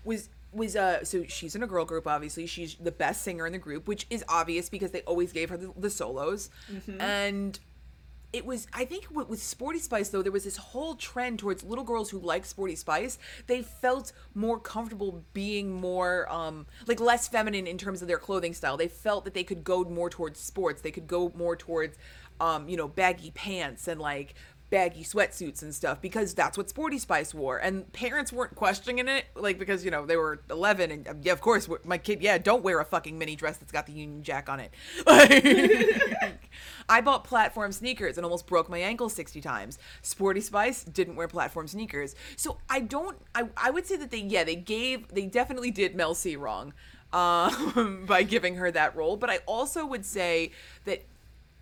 [0.05, 3.53] was was uh so she's in a girl group obviously she's the best singer in
[3.53, 7.01] the group which is obvious because they always gave her the, the solos mm-hmm.
[7.01, 7.59] and
[8.33, 11.85] it was i think with sporty spice though there was this whole trend towards little
[11.85, 13.19] girls who like sporty spice.
[13.47, 18.55] They felt more comfortable being more um like less feminine in terms of their clothing
[18.55, 18.77] style.
[18.77, 20.83] They felt that they could go more towards sports.
[20.83, 21.99] They could go more towards
[22.41, 24.35] um you know baggy pants and like
[24.73, 27.59] baggy sweatsuits and stuff because that's what Sporty Spice wore.
[27.59, 31.43] And parents weren't questioning it, like, because, you know, they were 11 and, yeah, of
[31.43, 34.49] course, my kid, yeah, don't wear a fucking mini dress that's got the Union Jack
[34.49, 34.73] on it.
[36.89, 39.79] I bought platform sneakers and almost broke my ankle 60 times.
[40.01, 42.15] Sporty Spice didn't wear platform sneakers.
[42.37, 45.95] So I don't, I, I would say that they, yeah, they gave, they definitely did
[45.95, 46.73] Mel C wrong.
[47.13, 50.53] Um, by giving her that role, but I also would say
[50.87, 51.05] that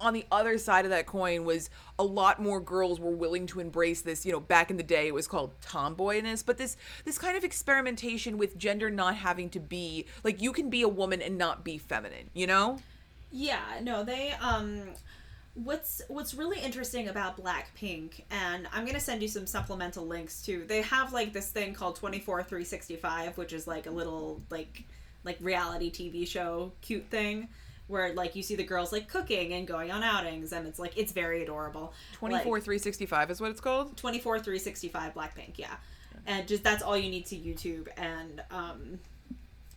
[0.00, 3.60] on the other side of that coin was a lot more girls were willing to
[3.60, 7.18] embrace this you know back in the day it was called tomboyness but this this
[7.18, 11.20] kind of experimentation with gender not having to be like you can be a woman
[11.20, 12.78] and not be feminine you know?
[13.32, 14.82] Yeah no they um
[15.54, 20.64] what's what's really interesting about blackpink and i'm gonna send you some supplemental links too
[20.68, 24.84] they have like this thing called 24 365 which is like a little like
[25.24, 27.48] like reality tv show cute thing
[27.90, 30.96] where like you see the girls like cooking and going on outings and it's like
[30.96, 31.92] it's very adorable.
[32.14, 33.96] 24 like, 365 is what it's called?
[33.96, 35.74] 24 365 blackpink yeah.
[36.26, 39.00] And just that's all you need to youtube and um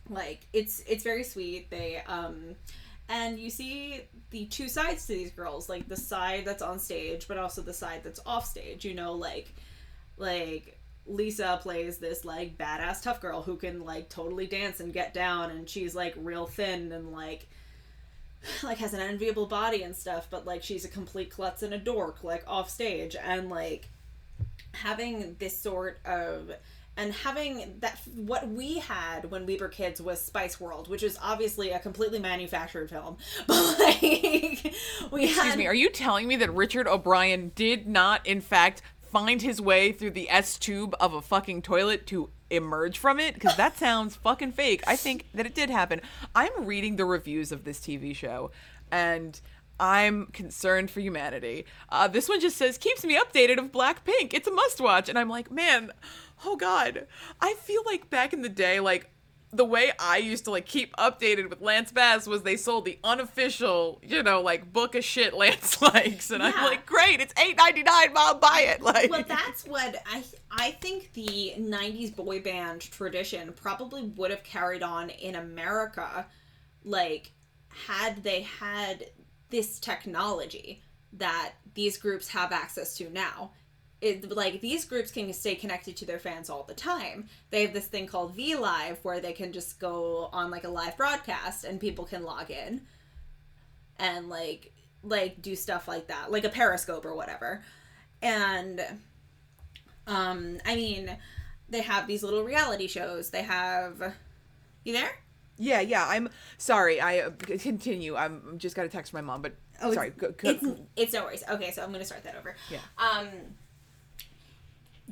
[0.08, 1.70] like it's it's very sweet.
[1.70, 2.54] They um
[3.08, 7.28] and you see the two sides to these girls like the side that's on stage
[7.28, 9.52] but also the side that's off stage you know like
[10.16, 15.12] like Lisa plays this like badass tough girl who can like totally dance and get
[15.12, 17.46] down and she's like real thin and like
[18.62, 21.78] like has an enviable body and stuff, but like she's a complete klutz and a
[21.78, 23.88] dork, like off stage, and like
[24.72, 26.50] having this sort of
[26.96, 31.18] and having that what we had when we were kids was Spice World, which is
[31.20, 33.16] obviously a completely manufactured film.
[33.46, 34.74] But like
[35.10, 35.58] we Excuse had...
[35.58, 39.92] me, are you telling me that Richard O'Brien did not in fact find his way
[39.92, 44.16] through the S tube of a fucking toilet to emerge from it because that sounds
[44.16, 44.82] fucking fake.
[44.86, 46.00] I think that it did happen.
[46.34, 48.50] I'm reading the reviews of this TV show
[48.90, 49.40] and
[49.78, 51.66] I'm concerned for humanity.
[51.88, 54.32] Uh, this one just says keeps me updated of Blackpink.
[54.32, 55.90] It's a must watch, and I'm like, man,
[56.44, 57.06] oh god.
[57.40, 59.10] I feel like back in the day, like
[59.56, 62.98] the way I used to like keep updated with Lance Bass was they sold the
[63.04, 66.52] unofficial, you know, like book of shit Lance likes, and yeah.
[66.54, 68.82] I'm like, great, it's eight ninety nine, mom, buy it.
[68.82, 74.42] Like, well, that's what I I think the '90s boy band tradition probably would have
[74.42, 76.26] carried on in America,
[76.84, 77.32] like
[77.68, 79.06] had they had
[79.50, 83.52] this technology that these groups have access to now
[84.04, 87.26] it, like these groups can stay connected to their fans all the time.
[87.50, 90.68] They have this thing called V Live where they can just go on like a
[90.68, 92.82] live broadcast and people can log in
[93.98, 97.64] and like like do stuff like that, like a Periscope or whatever.
[98.20, 98.84] And
[100.06, 101.16] um I mean,
[101.70, 103.30] they have these little reality shows.
[103.30, 104.14] They have
[104.84, 105.12] You there?
[105.56, 106.06] Yeah, yeah.
[106.06, 107.00] I'm sorry.
[107.00, 108.16] I uh, continue.
[108.16, 110.10] I'm just got a text from my mom, but oh, sorry.
[110.10, 110.50] Go, go.
[110.50, 111.44] It's, it's no worries.
[111.48, 112.54] Okay, so I'm gonna start that over.
[112.70, 112.80] Yeah.
[112.98, 113.28] Um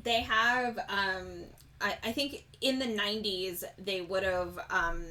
[0.00, 1.44] they have um
[1.80, 5.04] I, I think in the 90s they would have um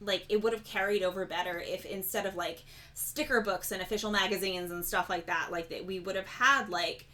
[0.00, 4.10] like it would have carried over better if instead of like sticker books and official
[4.10, 7.06] magazines and stuff like that like that we would have had like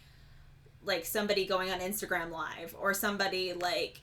[0.83, 4.01] like somebody going on Instagram live or somebody like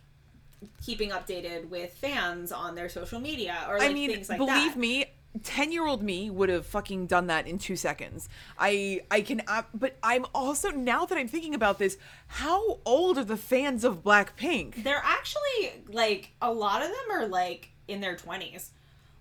[0.85, 4.55] keeping updated with fans on their social media or like I mean, things like believe
[4.55, 4.74] that.
[4.74, 5.07] Believe me,
[5.42, 8.29] ten year old me would have fucking done that in two seconds.
[8.59, 13.18] I I can, uh, but I'm also now that I'm thinking about this, how old
[13.18, 14.83] are the fans of Blackpink?
[14.83, 18.71] They're actually like a lot of them are like in their 20s.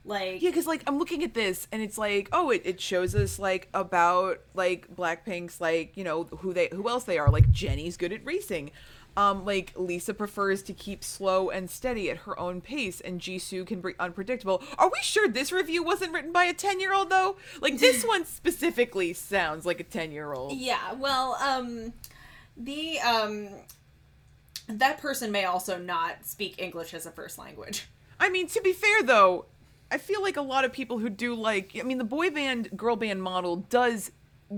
[0.04, 3.14] Like Yeah, because like I'm looking at this and it's like, oh, it, it shows
[3.14, 7.30] us like about like Blackpink's like you know who they who else they are.
[7.30, 8.72] Like Jennie's good at racing.
[9.18, 13.68] Um, like Lisa prefers to keep slow and steady at her own pace, and Jisoo
[13.68, 14.64] can be unpredictable.
[14.78, 17.36] Are we sure this review wasn't written by a ten year old though?
[17.60, 20.54] Like this one specifically sounds like a ten year old.
[20.58, 21.94] Yeah, well, um
[22.56, 23.50] the um
[24.68, 27.88] that person may also not speak English as a first language.
[28.20, 29.46] I mean, to be fair though,
[29.92, 32.70] I feel like a lot of people who do like, I mean, the boy band
[32.78, 34.12] girl band model does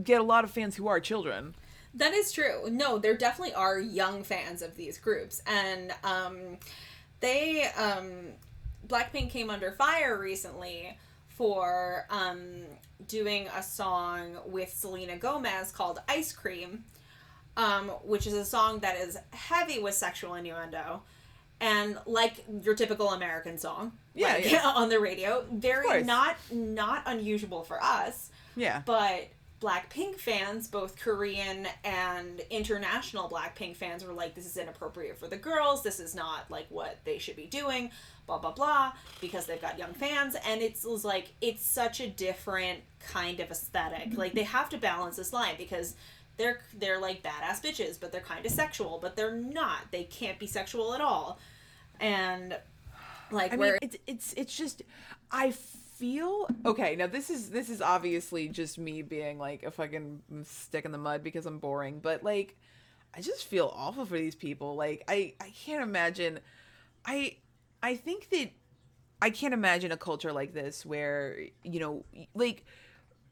[0.04, 1.56] get a lot of fans who are children.
[1.95, 2.69] That is true.
[2.71, 6.58] No, there definitely are young fans of these groups, and um,
[7.19, 8.12] they um,
[8.88, 10.97] Blackpink came under fire recently
[11.29, 12.63] for um,
[13.08, 16.84] doing a song with Selena Gomez called "Ice Cream,"
[17.58, 21.03] um, which is a song that is heavy with sexual innuendo.
[21.62, 24.67] And like your typical American song, Yeah, like, yeah.
[24.75, 28.82] on the radio, very not not unusual for us Yeah.
[28.86, 29.27] but
[29.63, 35.38] Blackpink fans, both Korean and international Blackpink fans, were like, "This is inappropriate for the
[35.38, 35.84] girls.
[35.84, 37.89] This is not like what they should be doing."
[38.28, 42.08] Blah blah blah, because they've got young fans, and it's, it's like it's such a
[42.08, 44.10] different kind of aesthetic.
[44.10, 44.19] Mm-hmm.
[44.19, 45.95] Like they have to balance this line because
[46.38, 49.91] they're they're like badass bitches, but they're kind of sexual, but they're not.
[49.91, 51.39] They can't be sexual at all,
[52.02, 52.58] and
[53.32, 54.82] like I where mean, it's it's it's just
[55.32, 55.54] I
[56.04, 56.98] feel okay.
[56.98, 60.98] Now this is this is obviously just me being like a fucking stick in the
[60.98, 62.58] mud because I'm boring, but like
[63.13, 64.76] I just feel awful for these people.
[64.76, 66.42] Like I I can't imagine.
[67.06, 67.38] I
[67.82, 68.50] I think that
[69.22, 72.04] I can't imagine a culture like this where you know
[72.36, 72.66] like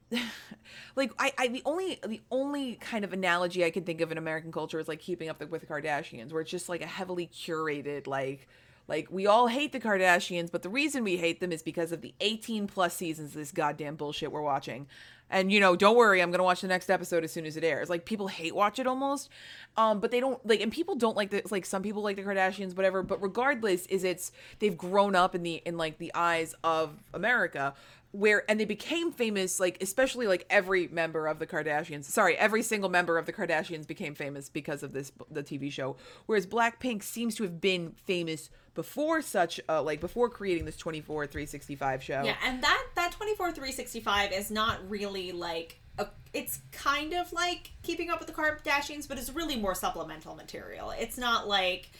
[0.96, 4.18] like I, I the only the only kind of analogy I can think of in
[4.18, 7.28] American culture is like keeping up with the Kardashians, where it's just like a heavily
[7.28, 8.48] curated like
[8.88, 12.02] like we all hate the Kardashians, but the reason we hate them is because of
[12.02, 14.88] the 18 plus seasons of this goddamn bullshit we're watching.
[15.30, 17.64] And you know, don't worry, I'm gonna watch the next episode as soon as it
[17.64, 17.90] airs.
[17.90, 19.30] Like people hate watch it almost,
[19.78, 22.24] um, but they don't like, and people don't like the like some people like the
[22.24, 23.02] Kardashians, whatever.
[23.02, 27.74] But regardless, is it's they've grown up in the in like the eyes of America
[28.12, 32.62] where and they became famous like especially like every member of the Kardashians sorry every
[32.62, 35.96] single member of the Kardashians became famous because of this the TV show
[36.26, 41.28] whereas Blackpink seems to have been famous before such uh like before creating this 24
[41.28, 47.14] 365 show Yeah, and that that 24 365 is not really like a, it's kind
[47.14, 50.92] of like keeping up with the Kardashians, but it's really more supplemental material.
[50.92, 51.92] It's not like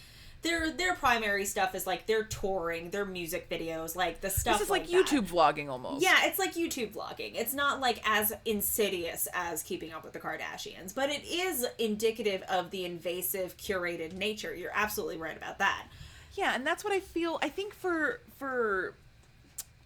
[0.44, 4.64] their their primary stuff is like their touring, their music videos, like the stuff this
[4.66, 5.06] is like, that.
[5.06, 7.34] YouTube vlogging almost Yeah, it's like YouTube vlogging.
[7.36, 12.42] It's not like as insidious as keeping up with the Kardashians, but it is indicative
[12.50, 14.56] of the invasive curated nature.
[14.56, 15.86] You're absolutely right about that.
[16.34, 18.96] yeah and that's what i feel i think for for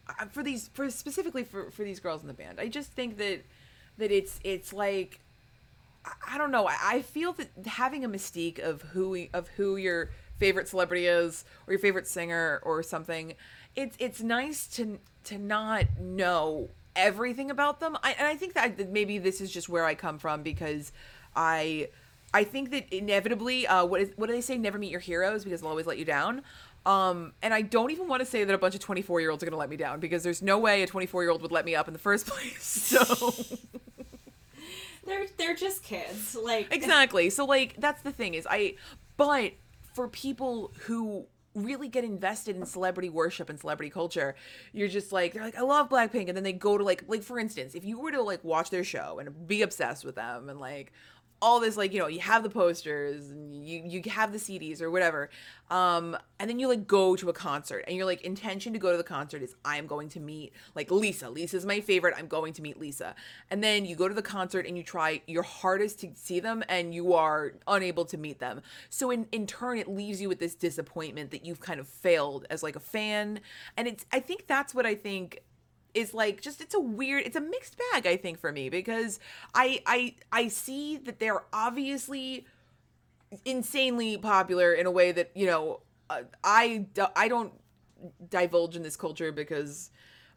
[0.08, 3.18] uh, for these for specifically for for these girls in the band i just think
[3.18, 3.42] that
[3.98, 5.20] that it's it's like
[6.28, 9.76] I- don't know i, I feel that having a mystique of who we, of who
[9.76, 13.34] your favorite celebrity is or your favorite singer or something
[13.76, 18.92] it's it's nice to to not know everything about them I, and i think that
[18.92, 20.92] maybe this is just where i come from because
[21.36, 21.90] i
[22.34, 24.58] I think that inevitably, uh, what is what do they say?
[24.58, 26.42] Never meet your heroes because they'll always let you down.
[26.86, 29.42] Um, and I don't even want to say that a bunch of 24 year olds
[29.42, 31.54] are going to let me down because there's no way a 24 year old would
[31.54, 32.62] let me up in the first place.
[32.62, 33.34] So
[35.06, 36.36] They're they're just kids.
[36.36, 37.30] Like exactly.
[37.30, 38.76] So like that's the thing is I,
[39.18, 39.54] but
[39.96, 44.36] for people who really get invested in celebrity worship and celebrity culture
[44.74, 47.24] you're just like they're like i love blackpink and then they go to like like
[47.24, 50.50] for instance if you were to like watch their show and be obsessed with them
[50.50, 50.92] and like
[51.42, 54.82] all this like you know you have the posters and you you have the CDs
[54.82, 55.30] or whatever
[55.70, 58.92] um and then you like go to a concert and your like intention to go
[58.92, 61.30] to the concert is I'm going to meet like Lisa.
[61.30, 62.14] Lisa's my favorite.
[62.18, 63.16] I'm going to meet Lisa.
[63.50, 66.64] And then you go to the concert and you try your hardest to see them
[66.68, 68.62] and you are unable to meet them.
[68.90, 72.46] So in in turn it leaves you with this disappointment that you've kind of failed
[72.50, 73.40] as like a fan.
[73.78, 75.42] And it's I think that's what I think
[75.96, 79.20] is like just it's a weird it's a mixed bag i think for me because
[79.54, 82.46] i i i see that they're obviously
[83.46, 85.80] insanely popular in a way that you know
[86.10, 86.86] uh, i
[87.16, 87.54] i don't
[88.30, 89.90] divulge in this culture because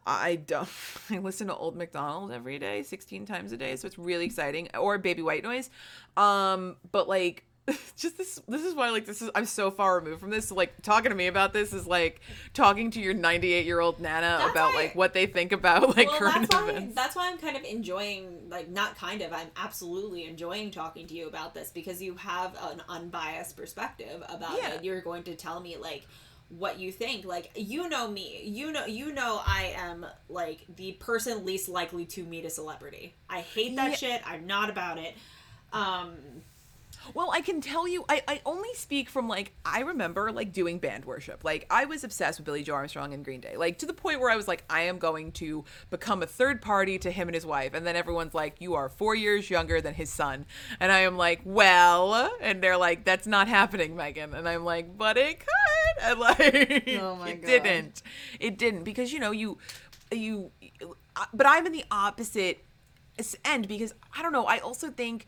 [0.07, 0.69] I don't.
[1.11, 4.69] I listen to Old McDonald every day, sixteen times a day, so it's really exciting.
[4.75, 5.69] Or Baby White Noise,
[6.17, 7.45] um, but like
[7.97, 10.49] just this this is why like this is I'm so far removed from this.
[10.49, 12.21] So, like talking to me about this is like
[12.55, 15.97] talking to your 98 year old nana That's about why- like what they think about
[15.97, 16.95] like well, current that's why, events.
[16.95, 21.15] that's why I'm kind of enjoying, like, not kind of, I'm absolutely enjoying talking to
[21.15, 24.75] you about this because you have an unbiased perspective about Yeah.
[24.75, 24.85] it.
[24.85, 26.07] You're going to tell me, like,
[26.51, 27.25] what you think.
[27.27, 28.41] Like, you know me.
[28.45, 33.15] You know, you know, I am like the person least likely to meet a celebrity.
[33.29, 33.97] I hate that Yeah.
[33.97, 34.23] shit.
[34.27, 35.15] I'm not about it.
[35.75, 36.15] Um,
[37.15, 40.79] Well, I can tell you, I, I only speak from like, I remember like doing
[40.79, 41.45] band worship.
[41.45, 44.21] Like, I was obsessed with Billie Joe Armstrong and Green Day, like to the point
[44.21, 47.35] where I was like, I am going to become a third party to him and
[47.35, 47.75] his wife.
[47.75, 50.47] And then everyone's like, you are four years younger than his son.
[50.81, 54.35] And I am like, well, and they're like, that's not happening, Megan.
[54.35, 55.47] And I'm like, but it could.
[56.01, 56.39] And like,
[57.01, 57.47] Oh my it God.
[57.49, 58.03] didn't.
[58.39, 59.59] It didn't because, you know, you,
[60.13, 60.53] you,
[61.17, 62.65] uh, but I'm in the opposite
[63.45, 64.45] end because I don't know.
[64.47, 65.27] I also think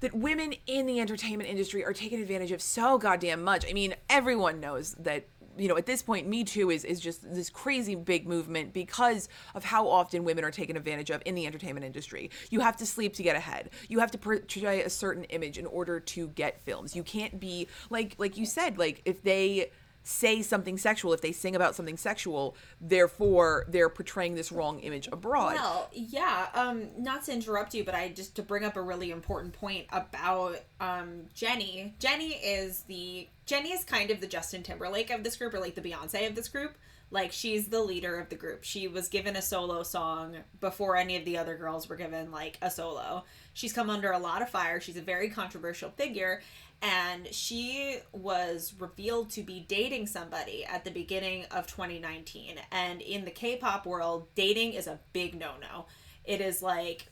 [0.00, 3.64] that women in the entertainment industry are taken advantage of so goddamn much.
[3.68, 7.22] I mean, everyone knows that you know at this point me too is is just
[7.32, 11.46] this crazy big movement because of how often women are taken advantage of in the
[11.46, 12.30] entertainment industry.
[12.50, 13.70] You have to sleep to get ahead.
[13.88, 16.96] You have to portray a certain image in order to get films.
[16.96, 19.70] You can't be like like you said like if they
[20.04, 25.08] say something sexual if they sing about something sexual therefore they're portraying this wrong image
[25.10, 26.48] abroad Well, yeah.
[26.54, 29.86] Um, not to interrupt you, but I just to bring up a really important point
[29.90, 31.94] about um Jennie.
[31.98, 35.74] Jennie is the Jennie is kind of the Justin Timberlake of this group, or like
[35.74, 36.76] the Beyonce of this group.
[37.10, 38.64] Like she's the leader of the group.
[38.64, 42.58] She was given a solo song before any of the other girls were given like
[42.60, 43.24] a solo.
[43.52, 44.80] She's come under a lot of fire.
[44.80, 46.42] She's a very controversial figure.
[46.82, 52.56] And she was revealed to be dating somebody at the beginning of 2019.
[52.70, 55.86] And in the K pop world, dating is a big no no.
[56.24, 57.06] It is like,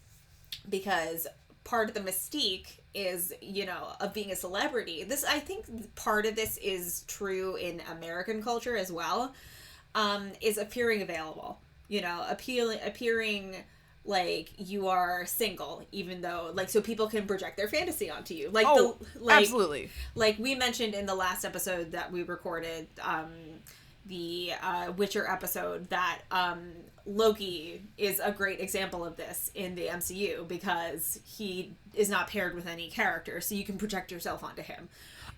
[0.68, 1.26] because
[1.64, 6.26] part of the mystique is you know of being a celebrity this i think part
[6.26, 9.32] of this is true in american culture as well
[9.94, 11.58] um is appearing available
[11.88, 13.56] you know appealing appearing
[14.04, 18.50] like you are single even though like so people can project their fantasy onto you.
[18.50, 19.90] Like oh the like absolutely.
[20.14, 23.30] like we mentioned in the last episode that we recorded um
[24.06, 26.72] the uh, witcher episode that um
[27.06, 32.54] loki is a great example of this in the mcu because he is not paired
[32.54, 34.88] with any character so you can project yourself onto him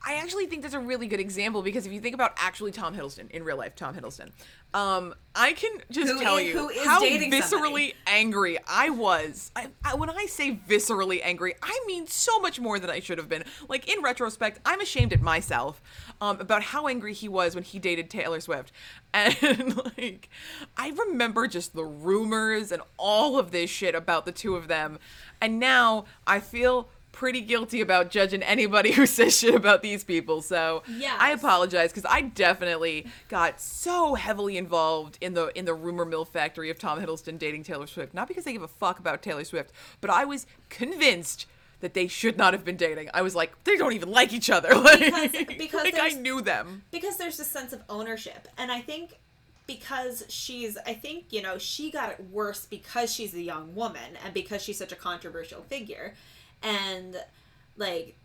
[0.07, 2.94] I actually think that's a really good example because if you think about actually Tom
[2.94, 4.32] Hiddleston in real life, Tom Hiddleston,
[4.74, 7.94] um, I can just Who tell is- you how viscerally somebody.
[8.07, 9.50] angry I was.
[9.57, 13.16] I, I, when I say viscerally angry, I mean so much more than I should
[13.18, 13.44] have been.
[13.68, 15.80] Like in retrospect, I'm ashamed at myself
[16.20, 18.72] um, about how angry he was when he dated Taylor Swift,
[19.14, 20.28] and like
[20.76, 24.98] I remember just the rumors and all of this shit about the two of them,
[25.40, 30.42] and now I feel pretty guilty about judging anybody who says shit about these people.
[30.42, 31.16] So Yes.
[31.18, 36.24] I apologize because I definitely got so heavily involved in the in the rumor mill
[36.24, 38.12] factory of Tom Hiddleston dating Taylor Swift.
[38.14, 41.46] Not because I give a fuck about Taylor Swift, but I was convinced
[41.80, 43.10] that they should not have been dating.
[43.14, 44.70] I was like, they don't even like each other.
[44.74, 45.00] Like,
[45.32, 46.82] Because- because like I knew them.
[46.90, 49.18] because there's a sense of ownership and i think
[49.66, 54.16] because she's i think you know she got it worse because she's a young woman
[54.24, 56.12] and because she's such a controversial figure
[56.64, 57.16] and
[57.76, 58.16] like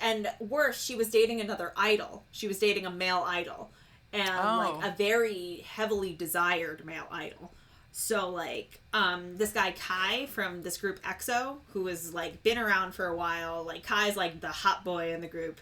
[0.00, 3.70] and worse she was dating another idol she was dating a male idol
[4.12, 4.78] and Oh.
[4.80, 7.52] like a very heavily desired male idol
[7.92, 12.92] so like um this guy Kai from this group EXO who has like been around
[12.92, 15.60] for a while like Kai's like the hot boy in the group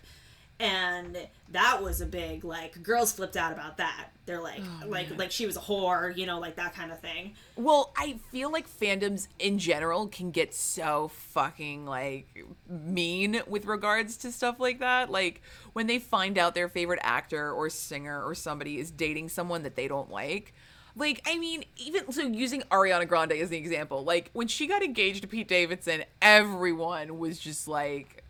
[0.62, 1.18] and
[1.50, 5.30] that was a big like girls flipped out about that they're like Oh, like like
[5.32, 8.68] she was a whore you know like that kind of thing Well, I feel like
[8.68, 15.10] fandoms in general can get so fucking like mean with regards to stuff like that.
[15.10, 15.42] Like
[15.72, 19.74] when they find out their favorite actor or singer or somebody is dating someone that
[19.76, 20.54] they don't like.
[20.94, 24.82] Like, I mean, even so, using Ariana Grande as the example, like when she got
[24.82, 28.21] engaged to Pete Davidson, everyone was just like,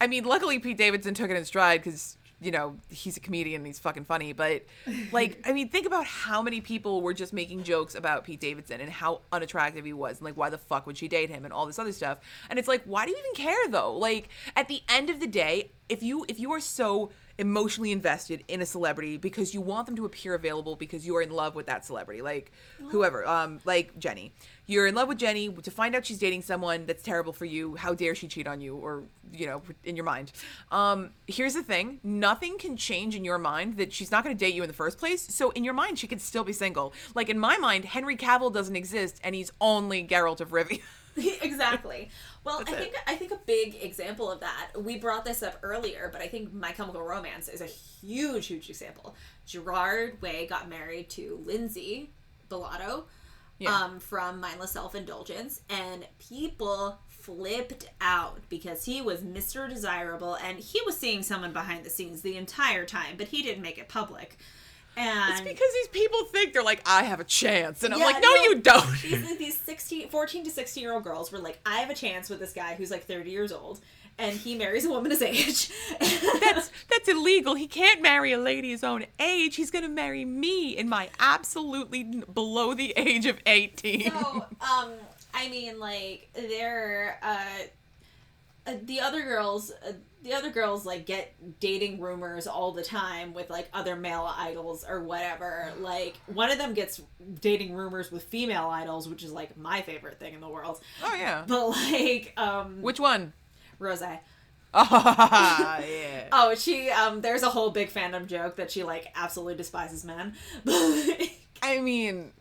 [0.00, 3.60] I mean, luckily Pete Davidson took it in stride because you know he's a comedian
[3.60, 4.32] and he's fucking funny.
[4.32, 4.64] But
[5.12, 8.80] like, I mean, think about how many people were just making jokes about Pete Davidson
[8.80, 11.52] and how unattractive he was, and like why the fuck would she date him and
[11.52, 12.18] all this other stuff.
[12.50, 13.96] And it's like, why do you even care though?
[13.96, 18.44] Like at the end of the day, if you if you are so emotionally invested
[18.46, 21.54] in a celebrity because you want them to appear available because you are in love
[21.54, 22.22] with that celebrity.
[22.22, 22.52] Like
[22.88, 24.32] whoever um like Jennie.
[24.66, 25.48] You're in love with Jennie.
[25.50, 28.60] To find out she's dating someone that's terrible for you how dare she cheat on
[28.60, 30.32] you or you know in your mind.
[30.70, 32.00] Um here's the thing.
[32.04, 34.74] Nothing can change in your mind that she's not going to date you in the
[34.74, 35.26] first place.
[35.34, 36.92] So in your mind she could still be single.
[37.14, 40.80] Like in my mind henry cavill doesn't exist and he's only Geralt of Rivia
[41.42, 42.10] exactly.
[42.44, 42.78] Well, That's I it.
[42.80, 44.70] think I think a big example of that.
[44.78, 48.68] We brought this up earlier, but I think My Chemical Romance is a huge, huge
[48.70, 49.14] example.
[49.46, 52.10] Gerard Way got married to Lindsey
[52.50, 53.04] Ballato
[53.58, 53.74] Yeah.
[53.74, 59.68] um, from Mindless Self Indulgence, and people flipped out because he was Mr.
[59.68, 63.62] Desirable and he was seeing someone behind the scenes the entire time, but he didn't
[63.62, 64.36] make it public.
[64.96, 68.06] And it's because these people think they're like i have a chance and i'm Yeah,
[68.06, 68.42] like no, no.
[68.42, 71.90] you don't these these 16 14 to 16 year old girls were like i have
[71.90, 73.80] a chance with this guy who's like 30 years old
[74.18, 75.70] and he marries a woman his age
[76.00, 77.54] that's that's illegal.
[77.56, 79.56] He can't marry a lady his own age.
[79.56, 84.10] He's gonna marry me in my absolutely below the age of eighteen.
[84.12, 84.92] so um
[85.34, 87.44] i mean like they're uh,
[88.68, 89.92] uh the other girls uh,
[90.24, 94.84] the other girls like get dating rumors all the time with like other male idols
[94.88, 97.00] or whatever like one of them gets
[97.40, 101.14] dating rumors with female idols which is like my favorite thing in the world Oh
[101.14, 101.44] yeah.
[101.46, 103.32] but like um Which one?
[103.80, 104.18] Rosé
[104.76, 104.88] Oh,
[105.86, 106.28] yeah.
[106.32, 110.34] Oh, she um there's a whole big fandom joke that she like absolutely despises men.
[111.62, 112.32] I mean,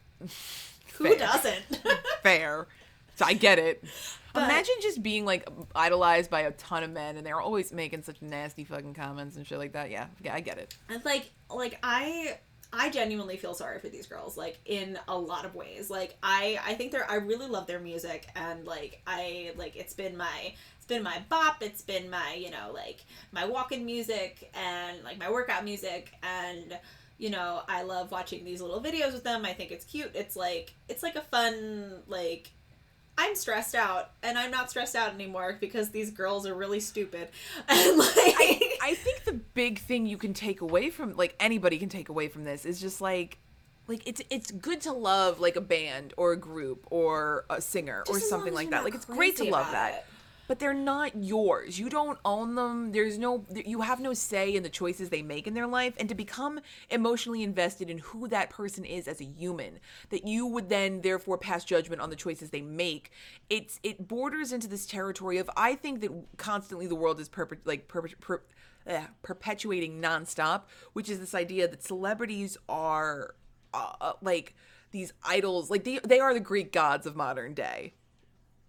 [0.87, 1.15] Fair.
[1.15, 1.63] doesn't?
[2.23, 2.67] fair.
[3.15, 3.83] So I get it.
[4.33, 8.01] But- Imagine just being like idolized by a ton of men, and they're always making
[8.03, 9.91] such nasty fucking comments and shit like that.
[9.91, 10.75] Yeah, yeah, I get it.
[10.89, 12.39] It's like like I
[12.75, 15.91] I genuinely feel sorry for these girls like in a lot of ways.
[15.91, 19.93] Like I I think they're I really love their music and like I like it's
[19.93, 24.51] been my it's been my bop, it's been my, you know, like my walk-in music
[24.53, 26.77] and like my workout music and
[27.19, 29.45] you know, I love watching these little videos with them.
[29.45, 30.11] I think it's cute.
[30.15, 32.49] It's like it's like a fun like
[33.17, 37.29] I'm stressed out and I'm not stressed out anymore because these girls are really stupid.
[37.69, 41.89] And like I think the big thing you can take away from like anybody can
[41.89, 43.37] take away from this is just like
[43.87, 48.03] like it's it's good to love like a band or a group or a singer
[48.07, 48.83] or Just as long something like that.
[48.83, 49.93] Like it's great to love that.
[49.93, 50.05] it.
[50.53, 51.79] But they're not yours.
[51.79, 52.91] You don't own them.
[52.91, 56.07] There's no you have no say in the choices they make in their life and
[56.09, 56.59] to become
[56.91, 59.79] emotionally invested in who that person is as a human
[60.11, 63.09] that you would then therefore pass judgment on the choices they make.
[63.49, 67.65] It's it borders into this territory of I think that constantly the world is perpet
[67.65, 68.43] like perpet per,
[68.85, 73.33] uh, perpetuating nonstop, which is this idea that celebrities are
[73.73, 74.53] uh, uh, like
[74.91, 77.93] these idols, like they they are the Greek gods of modern day.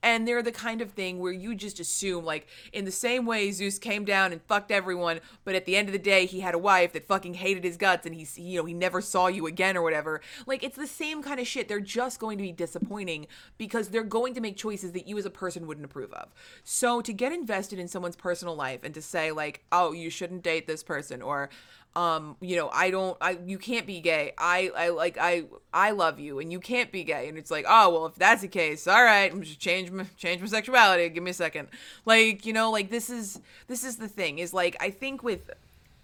[0.04, 3.50] And they're the kind of thing where you just assume, like, in the same way
[3.50, 6.54] Zeus came down and fucked everyone, but at the end of the day, he had
[6.54, 9.46] a wife that fucking hated his guts and he's, you know, he never saw you
[9.46, 10.20] again or whatever.
[10.46, 11.68] Like, it's the same kind of shit.
[11.68, 15.24] They're just going to be disappointing because they're going to make choices that you as
[15.24, 16.34] a person wouldn't approve of.
[16.64, 20.42] So to get invested in someone's personal life and to say, like, oh, you shouldn't
[20.42, 21.48] date this person or,
[21.96, 24.32] um you know i don't i you can't be gay.
[24.36, 27.28] I i like i i love you and you can't be gay.
[27.28, 30.04] And it's like oh well if that's the case all right i'm just change my
[30.16, 31.08] change my sexuality.
[31.10, 31.68] Give me a second.
[32.04, 35.50] Like you know like this is this is the thing is like i think with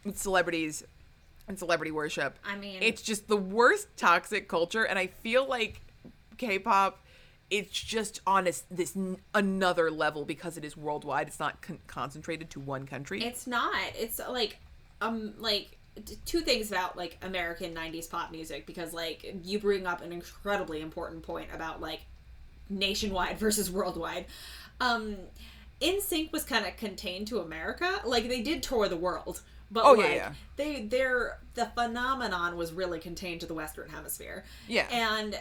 [0.05, 0.85] with celebrities
[1.49, 4.85] and celebrity worship I mean- it's just the worst toxic culture.
[4.85, 5.81] And i feel like
[6.39, 6.99] k-pop
[7.51, 11.27] it's just on a, this n- another level because it is worldwide.
[11.27, 13.25] It's not con- concentrated to one country.
[13.25, 13.75] It's not.
[13.99, 14.59] It's like
[15.01, 15.77] um like
[16.25, 20.81] two things about like American 90s pop music because like you bring up an incredibly
[20.81, 22.01] important point about like
[22.69, 24.27] nationwide versus worldwide.
[24.81, 25.17] Um
[25.81, 28.01] NSYNC was kind of contained to America.
[28.05, 30.33] Like they did tour the world, but Oh, yeah, like yeah.
[30.57, 34.45] they their the phenomenon was really contained to the western hemisphere.
[34.69, 34.87] Yeah.
[34.91, 35.39] And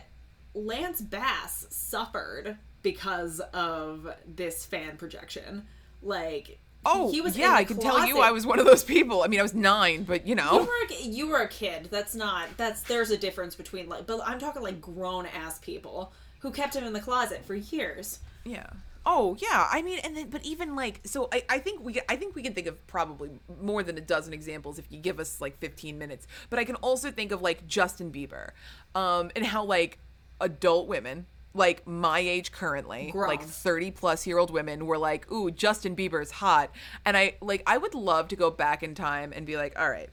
[0.53, 5.67] Lance Bass suffered because of this fan projection.
[6.01, 8.19] Like Oh, he was yeah, I can tell you.
[8.19, 9.21] I was one of those people.
[9.21, 10.61] I mean, I was nine, but you know.
[10.61, 11.89] You were a, you were a kid.
[11.91, 12.47] That's not.
[12.57, 14.07] That's there's a difference between like.
[14.07, 18.19] But I'm talking like grown ass people who kept him in the closet for years.
[18.45, 18.67] Yeah.
[19.05, 19.67] Oh, yeah.
[19.71, 22.43] I mean, and then, but even like, so I, I think we, I think we
[22.43, 25.97] can think of probably more than a dozen examples if you give us like 15
[25.97, 26.27] minutes.
[26.49, 28.51] But I can also think of like Justin Bieber,
[28.95, 29.99] um, and how like
[30.41, 31.25] adult women,
[31.59, 33.27] like my age currently, Grown.
[33.27, 36.71] like 30 plus year old women were like, ooh, Justin Bieber's hot.
[37.05, 39.89] And I, like, I would love to go back in time and be like, all
[39.89, 40.09] right,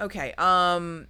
[0.00, 1.08] okay, um,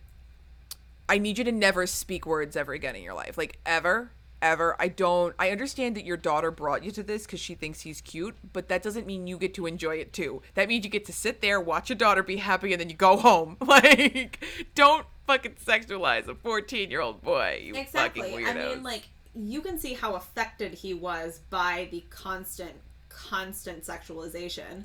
[1.09, 4.11] I need you to never speak words ever again in your life, like ever.
[4.41, 4.75] ever.
[4.81, 5.35] I don't.
[5.39, 8.69] I understand that your daughter brought you to this because she thinks he's cute, but
[8.69, 10.43] that doesn't mean you get to enjoy it too.
[10.55, 12.97] That means you get to sit there, watch your daughter be happy, and then you
[12.97, 13.57] go home.
[13.61, 14.43] Like,
[14.75, 17.63] don't fucking sexualize a 14 year old boy.
[17.63, 18.23] You exactly.
[18.23, 18.49] fucking weirdo.
[18.49, 22.75] I mean, like you can see how affected he was by the constant,
[23.09, 24.85] constant sexualization.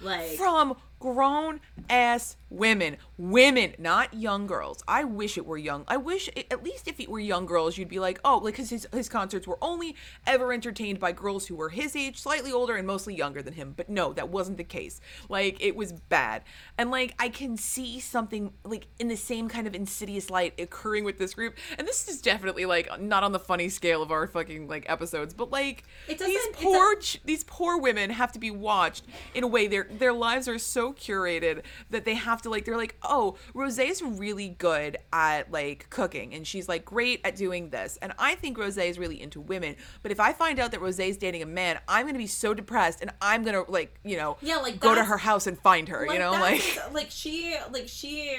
[0.00, 4.82] Like from grown ass women women not young girls.
[4.86, 5.84] I wish it were young.
[5.88, 8.54] I wish it, at least if it were young girls you'd be like oh like
[8.54, 9.96] because his, his concerts were only
[10.26, 13.74] ever entertained by girls who were his age slightly older and mostly younger than him.
[13.76, 15.00] But no that wasn't the case.
[15.28, 16.42] Like it was bad.
[16.76, 21.04] And like i can see something like in the same kind of insidious light occurring
[21.04, 21.56] with this group.
[21.78, 25.34] And this is definitely like not on the funny scale of our fucking like episodes
[25.34, 29.46] but like these it's a- poor these poor women have to be watched in a
[29.46, 29.66] way.
[29.66, 34.02] Their their lives are so curated that they have to like they're like oh Rosé's
[34.02, 37.98] really good at like cooking and she's like great at doing this.
[38.02, 41.16] And I think Rosé is really into women but if I find out that Rosé's
[41.16, 44.56] dating a man I'm gonna be so depressed and I'm gonna like you know Yeah,
[44.56, 48.36] like, go to her house and find her you know like like she like she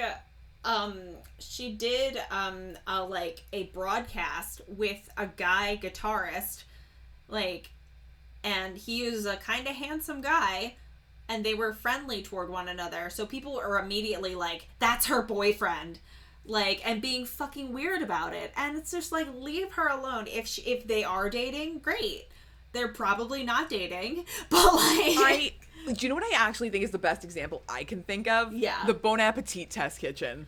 [0.65, 0.99] um
[1.39, 6.63] she did um a like a broadcast with a guy guitarist
[7.27, 7.71] like
[8.43, 10.75] and he was a kind of handsome guy
[11.29, 15.99] and they were friendly toward one another so people are immediately like that's her boyfriend
[16.45, 20.45] like and being fucking weird about it and it's just like leave her alone if
[20.47, 22.25] she, if they are dating great
[22.73, 25.53] they're probably not dating but like I
[25.87, 28.53] do you know what I actually think is the best example I can think of?
[28.53, 28.85] Yeah.
[28.85, 30.47] The Bon Appetit test kitchen.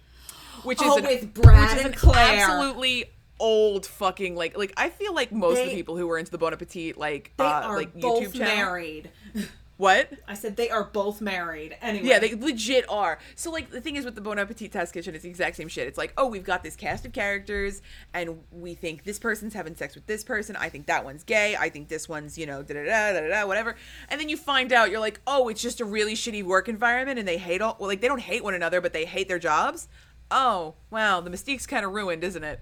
[0.63, 2.45] Which is Oh, an, with Brad which is and an Claire.
[2.45, 3.05] absolutely
[3.37, 6.37] old fucking like like I feel like most of the people who were into the
[6.37, 8.55] Bon Appetit like they uh are like YouTube channel.
[8.55, 9.09] married
[9.77, 10.09] What?
[10.27, 11.77] I said they are both married.
[11.81, 12.07] Anyway.
[12.07, 13.19] Yeah, they legit are.
[13.35, 15.67] So like the thing is with the Bon Appetit Test Kitchen, it's the exact same
[15.67, 15.87] shit.
[15.87, 17.81] It's like, oh, we've got this cast of characters,
[18.13, 20.55] and we think this person's having sex with this person.
[20.55, 21.57] I think that one's gay.
[21.57, 23.75] I think this one's, you know, da da da da da whatever.
[24.09, 27.19] And then you find out, you're like, oh, it's just a really shitty work environment,
[27.19, 27.75] and they hate all.
[27.79, 29.89] Well, like they don't hate one another, but they hate their jobs.
[30.31, 32.59] Oh, wow, the mystique's kind of ruined, isn't it?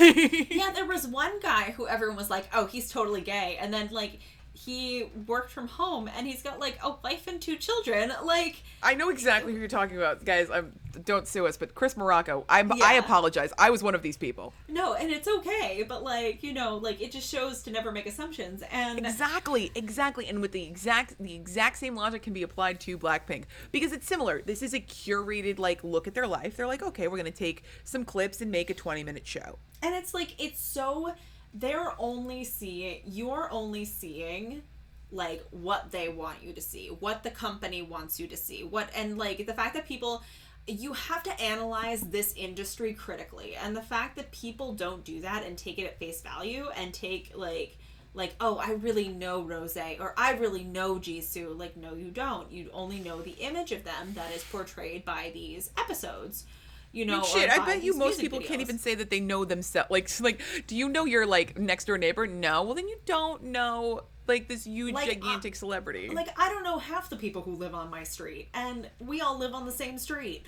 [0.50, 3.88] Yeah, there was one guy who everyone was like, "Oh, he's totally gay," and then
[3.90, 4.20] like
[4.54, 8.12] he worked from home and he's got like a wife and two children.
[8.24, 10.50] Like, I know exactly who you're talking about, guys.
[10.50, 10.72] I'm,
[11.04, 12.44] don't sue us, but Chris Morocco.
[12.50, 13.50] I'm, I apologize.
[13.56, 14.52] I was one of these people.
[14.68, 18.06] no, and it's okay, but like you know, like it just shows to never make
[18.06, 18.62] assumptions.
[18.70, 22.98] And Exactly, exactly, and with the exact the exact same logic can be applied to
[22.98, 24.42] Blackpink because it's similar.
[24.42, 26.56] This is a curated like look at their life.
[26.56, 29.58] They're like, okay, we're gonna take some clips and make a twenty minute show.
[29.80, 31.14] and it's like it's so
[31.54, 34.62] they're only seeing you're only seeing
[35.10, 38.88] like what they want you to see what the company wants you to see what
[38.96, 40.22] and like the fact that people
[40.66, 45.44] you have to analyze this industry critically and the fact that people don't do that
[45.44, 47.76] and take it at face value and take like
[48.14, 52.50] like oh i really know Rosé or i really know jisoo like no you don't.
[52.52, 56.44] You only know the image of them that is portrayed by these episodes
[56.92, 59.20] you know or Shit, I bet you most music people can't even say that they
[59.20, 59.90] know themselves.
[59.90, 62.26] Like, like, do you know your like next door neighbor?
[62.26, 62.62] No.
[62.62, 66.08] Well, then you don't know like this huge Like, uh, gigantic celebrity.
[66.08, 69.38] like I don't know half the people who live on my street, and we all
[69.38, 70.46] live on the same street.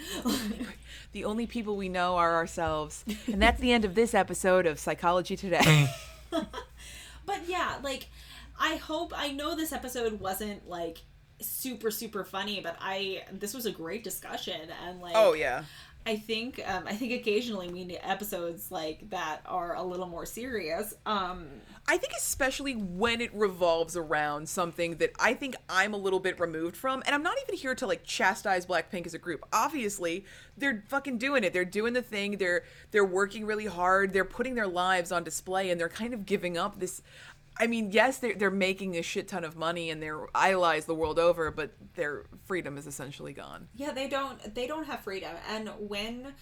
[1.13, 4.79] the only people we know are ourselves, and that's the end of this episode of
[4.79, 5.89] Psychology Today.
[6.31, 8.09] but yeah, like
[8.59, 11.03] I hope I know this episode wasn't like
[11.41, 15.65] super super funny, but I this was a great discussion and like oh yeah.
[16.07, 20.27] I think um, I think occasionally we need episodes like that are a little more
[20.27, 20.95] serious.
[21.07, 21.47] Um,
[21.89, 26.39] I think especially when it revolves around something that I think I'm a little bit
[26.39, 29.45] removed from, and I'm not even here to like chastise Blackpink as a group.
[29.53, 30.27] Obviously,
[30.59, 31.53] they're fucking doing it.
[31.55, 32.37] They're doing the thing.
[32.37, 34.13] They're they're working really hard.
[34.13, 37.01] They're putting their lives on display, and they're kind of giving up this.
[37.57, 40.95] I mean, yes, they're they're making a shit ton of money and they're idolized the
[40.95, 43.69] world over, but their freedom is essentially gone.
[43.77, 46.35] yeah, they don't they don't have freedom, and when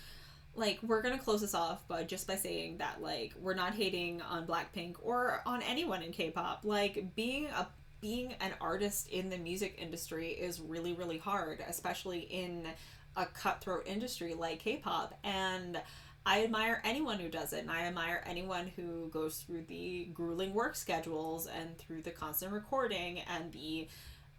[0.54, 4.20] like we're gonna close this off but just by saying that like we're not hating
[4.22, 6.60] on blackpink or on anyone in k-pop.
[6.64, 7.66] Like being a
[8.00, 12.66] being an artist in the music industry is really really hard especially in
[13.16, 15.18] a cutthroat industry like k-pop.
[15.24, 15.80] And
[16.24, 20.54] I admire anyone who does it, and I admire anyone who goes through the grueling
[20.54, 23.88] work schedules and through the constant recording and the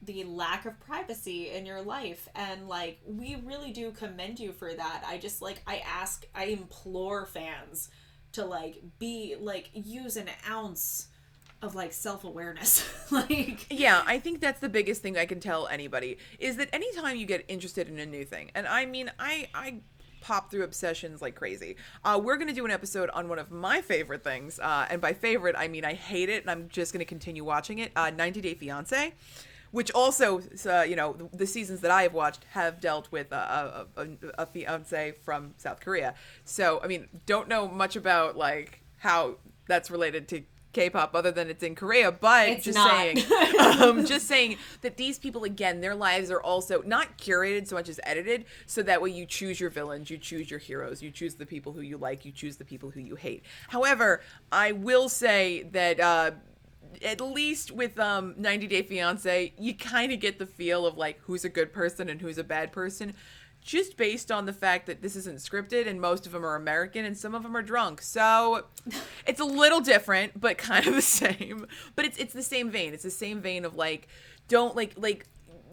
[0.02, 2.28] the lack of privacy in your life.
[2.36, 5.04] And like we really do commend you for that.
[5.08, 7.90] I just like i ask i implore fans
[8.34, 11.08] to like be like use an ounce
[11.62, 12.90] of like self-awareness.
[13.12, 17.16] Like Yeah, I think that's the biggest thing I can tell anybody is that anytime
[17.16, 19.82] you get interested in a new thing, and I mean, I I
[20.24, 21.76] pop through obsessions like crazy.
[22.04, 25.14] Uh, we're gonna do an episode on one of my favorite things, uh, and by
[25.14, 27.92] favorite I mean I hate it, and I'm just gonna continue watching it.
[27.96, 29.14] Uh, 90 Day Fiance.
[29.72, 33.32] Which also, uh, you know, the, the seasons that I have watched have dealt with
[33.32, 34.08] a, a, a,
[34.38, 36.14] a fiance from South Korea.
[36.46, 40.44] So, I mean, don't know much about like how that's related to
[40.74, 42.90] K-pop other than it's in Korea, but It's just not.
[42.92, 43.18] saying,
[43.82, 47.88] um, just saying that these people again, their lives are also not curated so much
[47.90, 51.36] as edited, so that way you choose your villains, you choose your heroes, you choose
[51.36, 53.44] the people who you like, you choose the people who you hate.
[53.70, 54.22] However,
[54.52, 56.00] I will say that.
[56.00, 56.32] Uh,
[57.04, 61.20] at least with um 90 Day Fiance, you kind of get the feel of like
[61.22, 63.16] who's a good person and who's a bad person
[63.64, 67.06] just based on the fact that this isn't scripted and most of them are American
[67.06, 68.02] and some of them are drunk.
[68.02, 68.66] So
[69.28, 71.66] it's a little different but kind of the same.
[71.96, 72.94] But it's it's the same vein.
[72.94, 74.08] It's the same vein of like
[74.48, 75.26] don't like like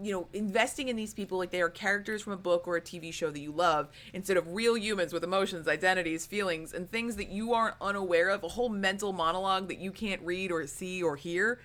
[0.03, 2.81] you know, investing in these people like they are characters from a book or a
[2.81, 7.17] TV show that you love instead of real humans with emotions, identities, feelings, and things
[7.17, 11.03] that you aren't unaware of, a whole mental monologue that you can't read or see
[11.03, 11.61] or hear.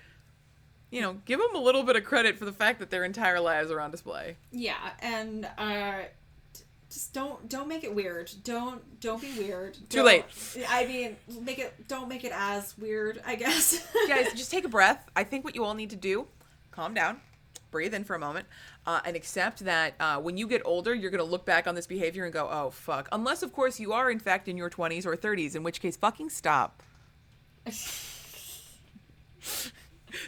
[0.90, 3.40] You know, give them a little bit of credit for the fact that their entire
[3.40, 4.36] lives are on display.
[4.52, 6.02] Yeah, and uh
[6.88, 8.30] just don't don't make it weird.
[8.44, 9.74] Don't don't be weird.
[9.74, 10.24] Too Don't- late.
[10.68, 13.86] I mean, make it don't make it as weird, I guess.
[14.08, 15.04] Guys, just take a breath.
[15.16, 16.26] I think what you all need to do,
[16.70, 17.20] calm down,
[17.70, 18.46] breathe in for a moment,
[18.86, 21.74] uh, and accept that uh, when you get older, you're going to look back on
[21.74, 23.08] this behavior and go, oh, fuck.
[23.12, 25.96] Unless, of course, you are, in fact, in your 20s or 30s, in which case,
[25.96, 26.82] fucking stop.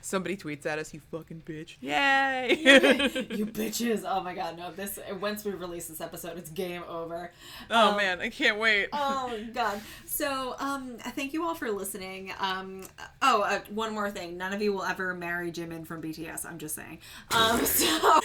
[0.03, 1.77] Somebody tweets at us, you fucking bitch.
[1.81, 2.57] Yay!
[3.37, 4.05] you bitches.
[4.07, 4.71] Oh my god, no.
[4.73, 7.31] This once we release this episode, it's game over.
[7.71, 8.89] oh, Um, man, I can't wait.
[8.93, 9.81] Oh god.
[10.07, 12.33] So, um, thank you all for listening.
[12.41, 12.83] Um,
[13.23, 14.37] oh, uh, one more thing.
[14.37, 16.45] None of you will ever marry Jimin from BTS.
[16.47, 16.99] I'm just saying.
[17.31, 18.21] Um, so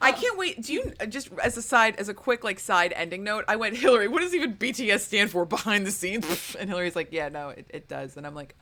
[0.00, 0.62] I can't wait.
[0.62, 3.56] Do you, uh, just as a side, as a quick, like, side ending note, I
[3.56, 6.26] went, Hilary, what does even BTS stand for behind the scenes?
[6.60, 8.16] And Hilary's like, yeah, no, it, it does.
[8.16, 8.54] And I'm like,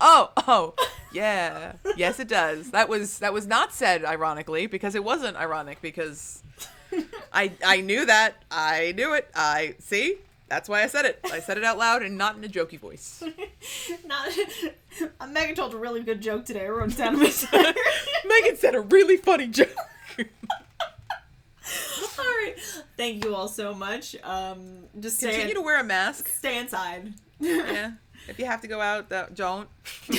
[0.00, 0.74] oh, oh,
[1.12, 1.72] yeah.
[1.96, 2.70] Yes, it does.
[2.70, 6.42] That was, that was not said ironically because it wasn't ironic because
[7.32, 8.42] I, I knew that.
[8.50, 9.28] I knew it.
[9.34, 10.18] I, see?
[10.48, 11.20] That's why I said it.
[11.32, 13.22] I said it out loud and not in a jokey voice.
[14.06, 14.28] not.
[15.28, 16.66] Megan told a really good joke today.
[16.66, 17.18] I wrote down.
[17.18, 19.74] Megan said a really funny joke.
[20.18, 20.24] all
[22.24, 22.54] right.
[22.96, 24.14] Thank you all so much.
[24.22, 26.28] Um, just stay Continue to wear a mask.
[26.28, 27.14] stay inside.
[27.40, 27.92] Yeah.
[28.28, 29.68] If you have to go out, uh, don't.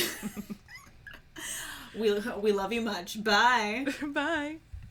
[1.98, 3.24] We we love you much.
[3.24, 3.88] Bye.
[4.08, 4.58] Bye.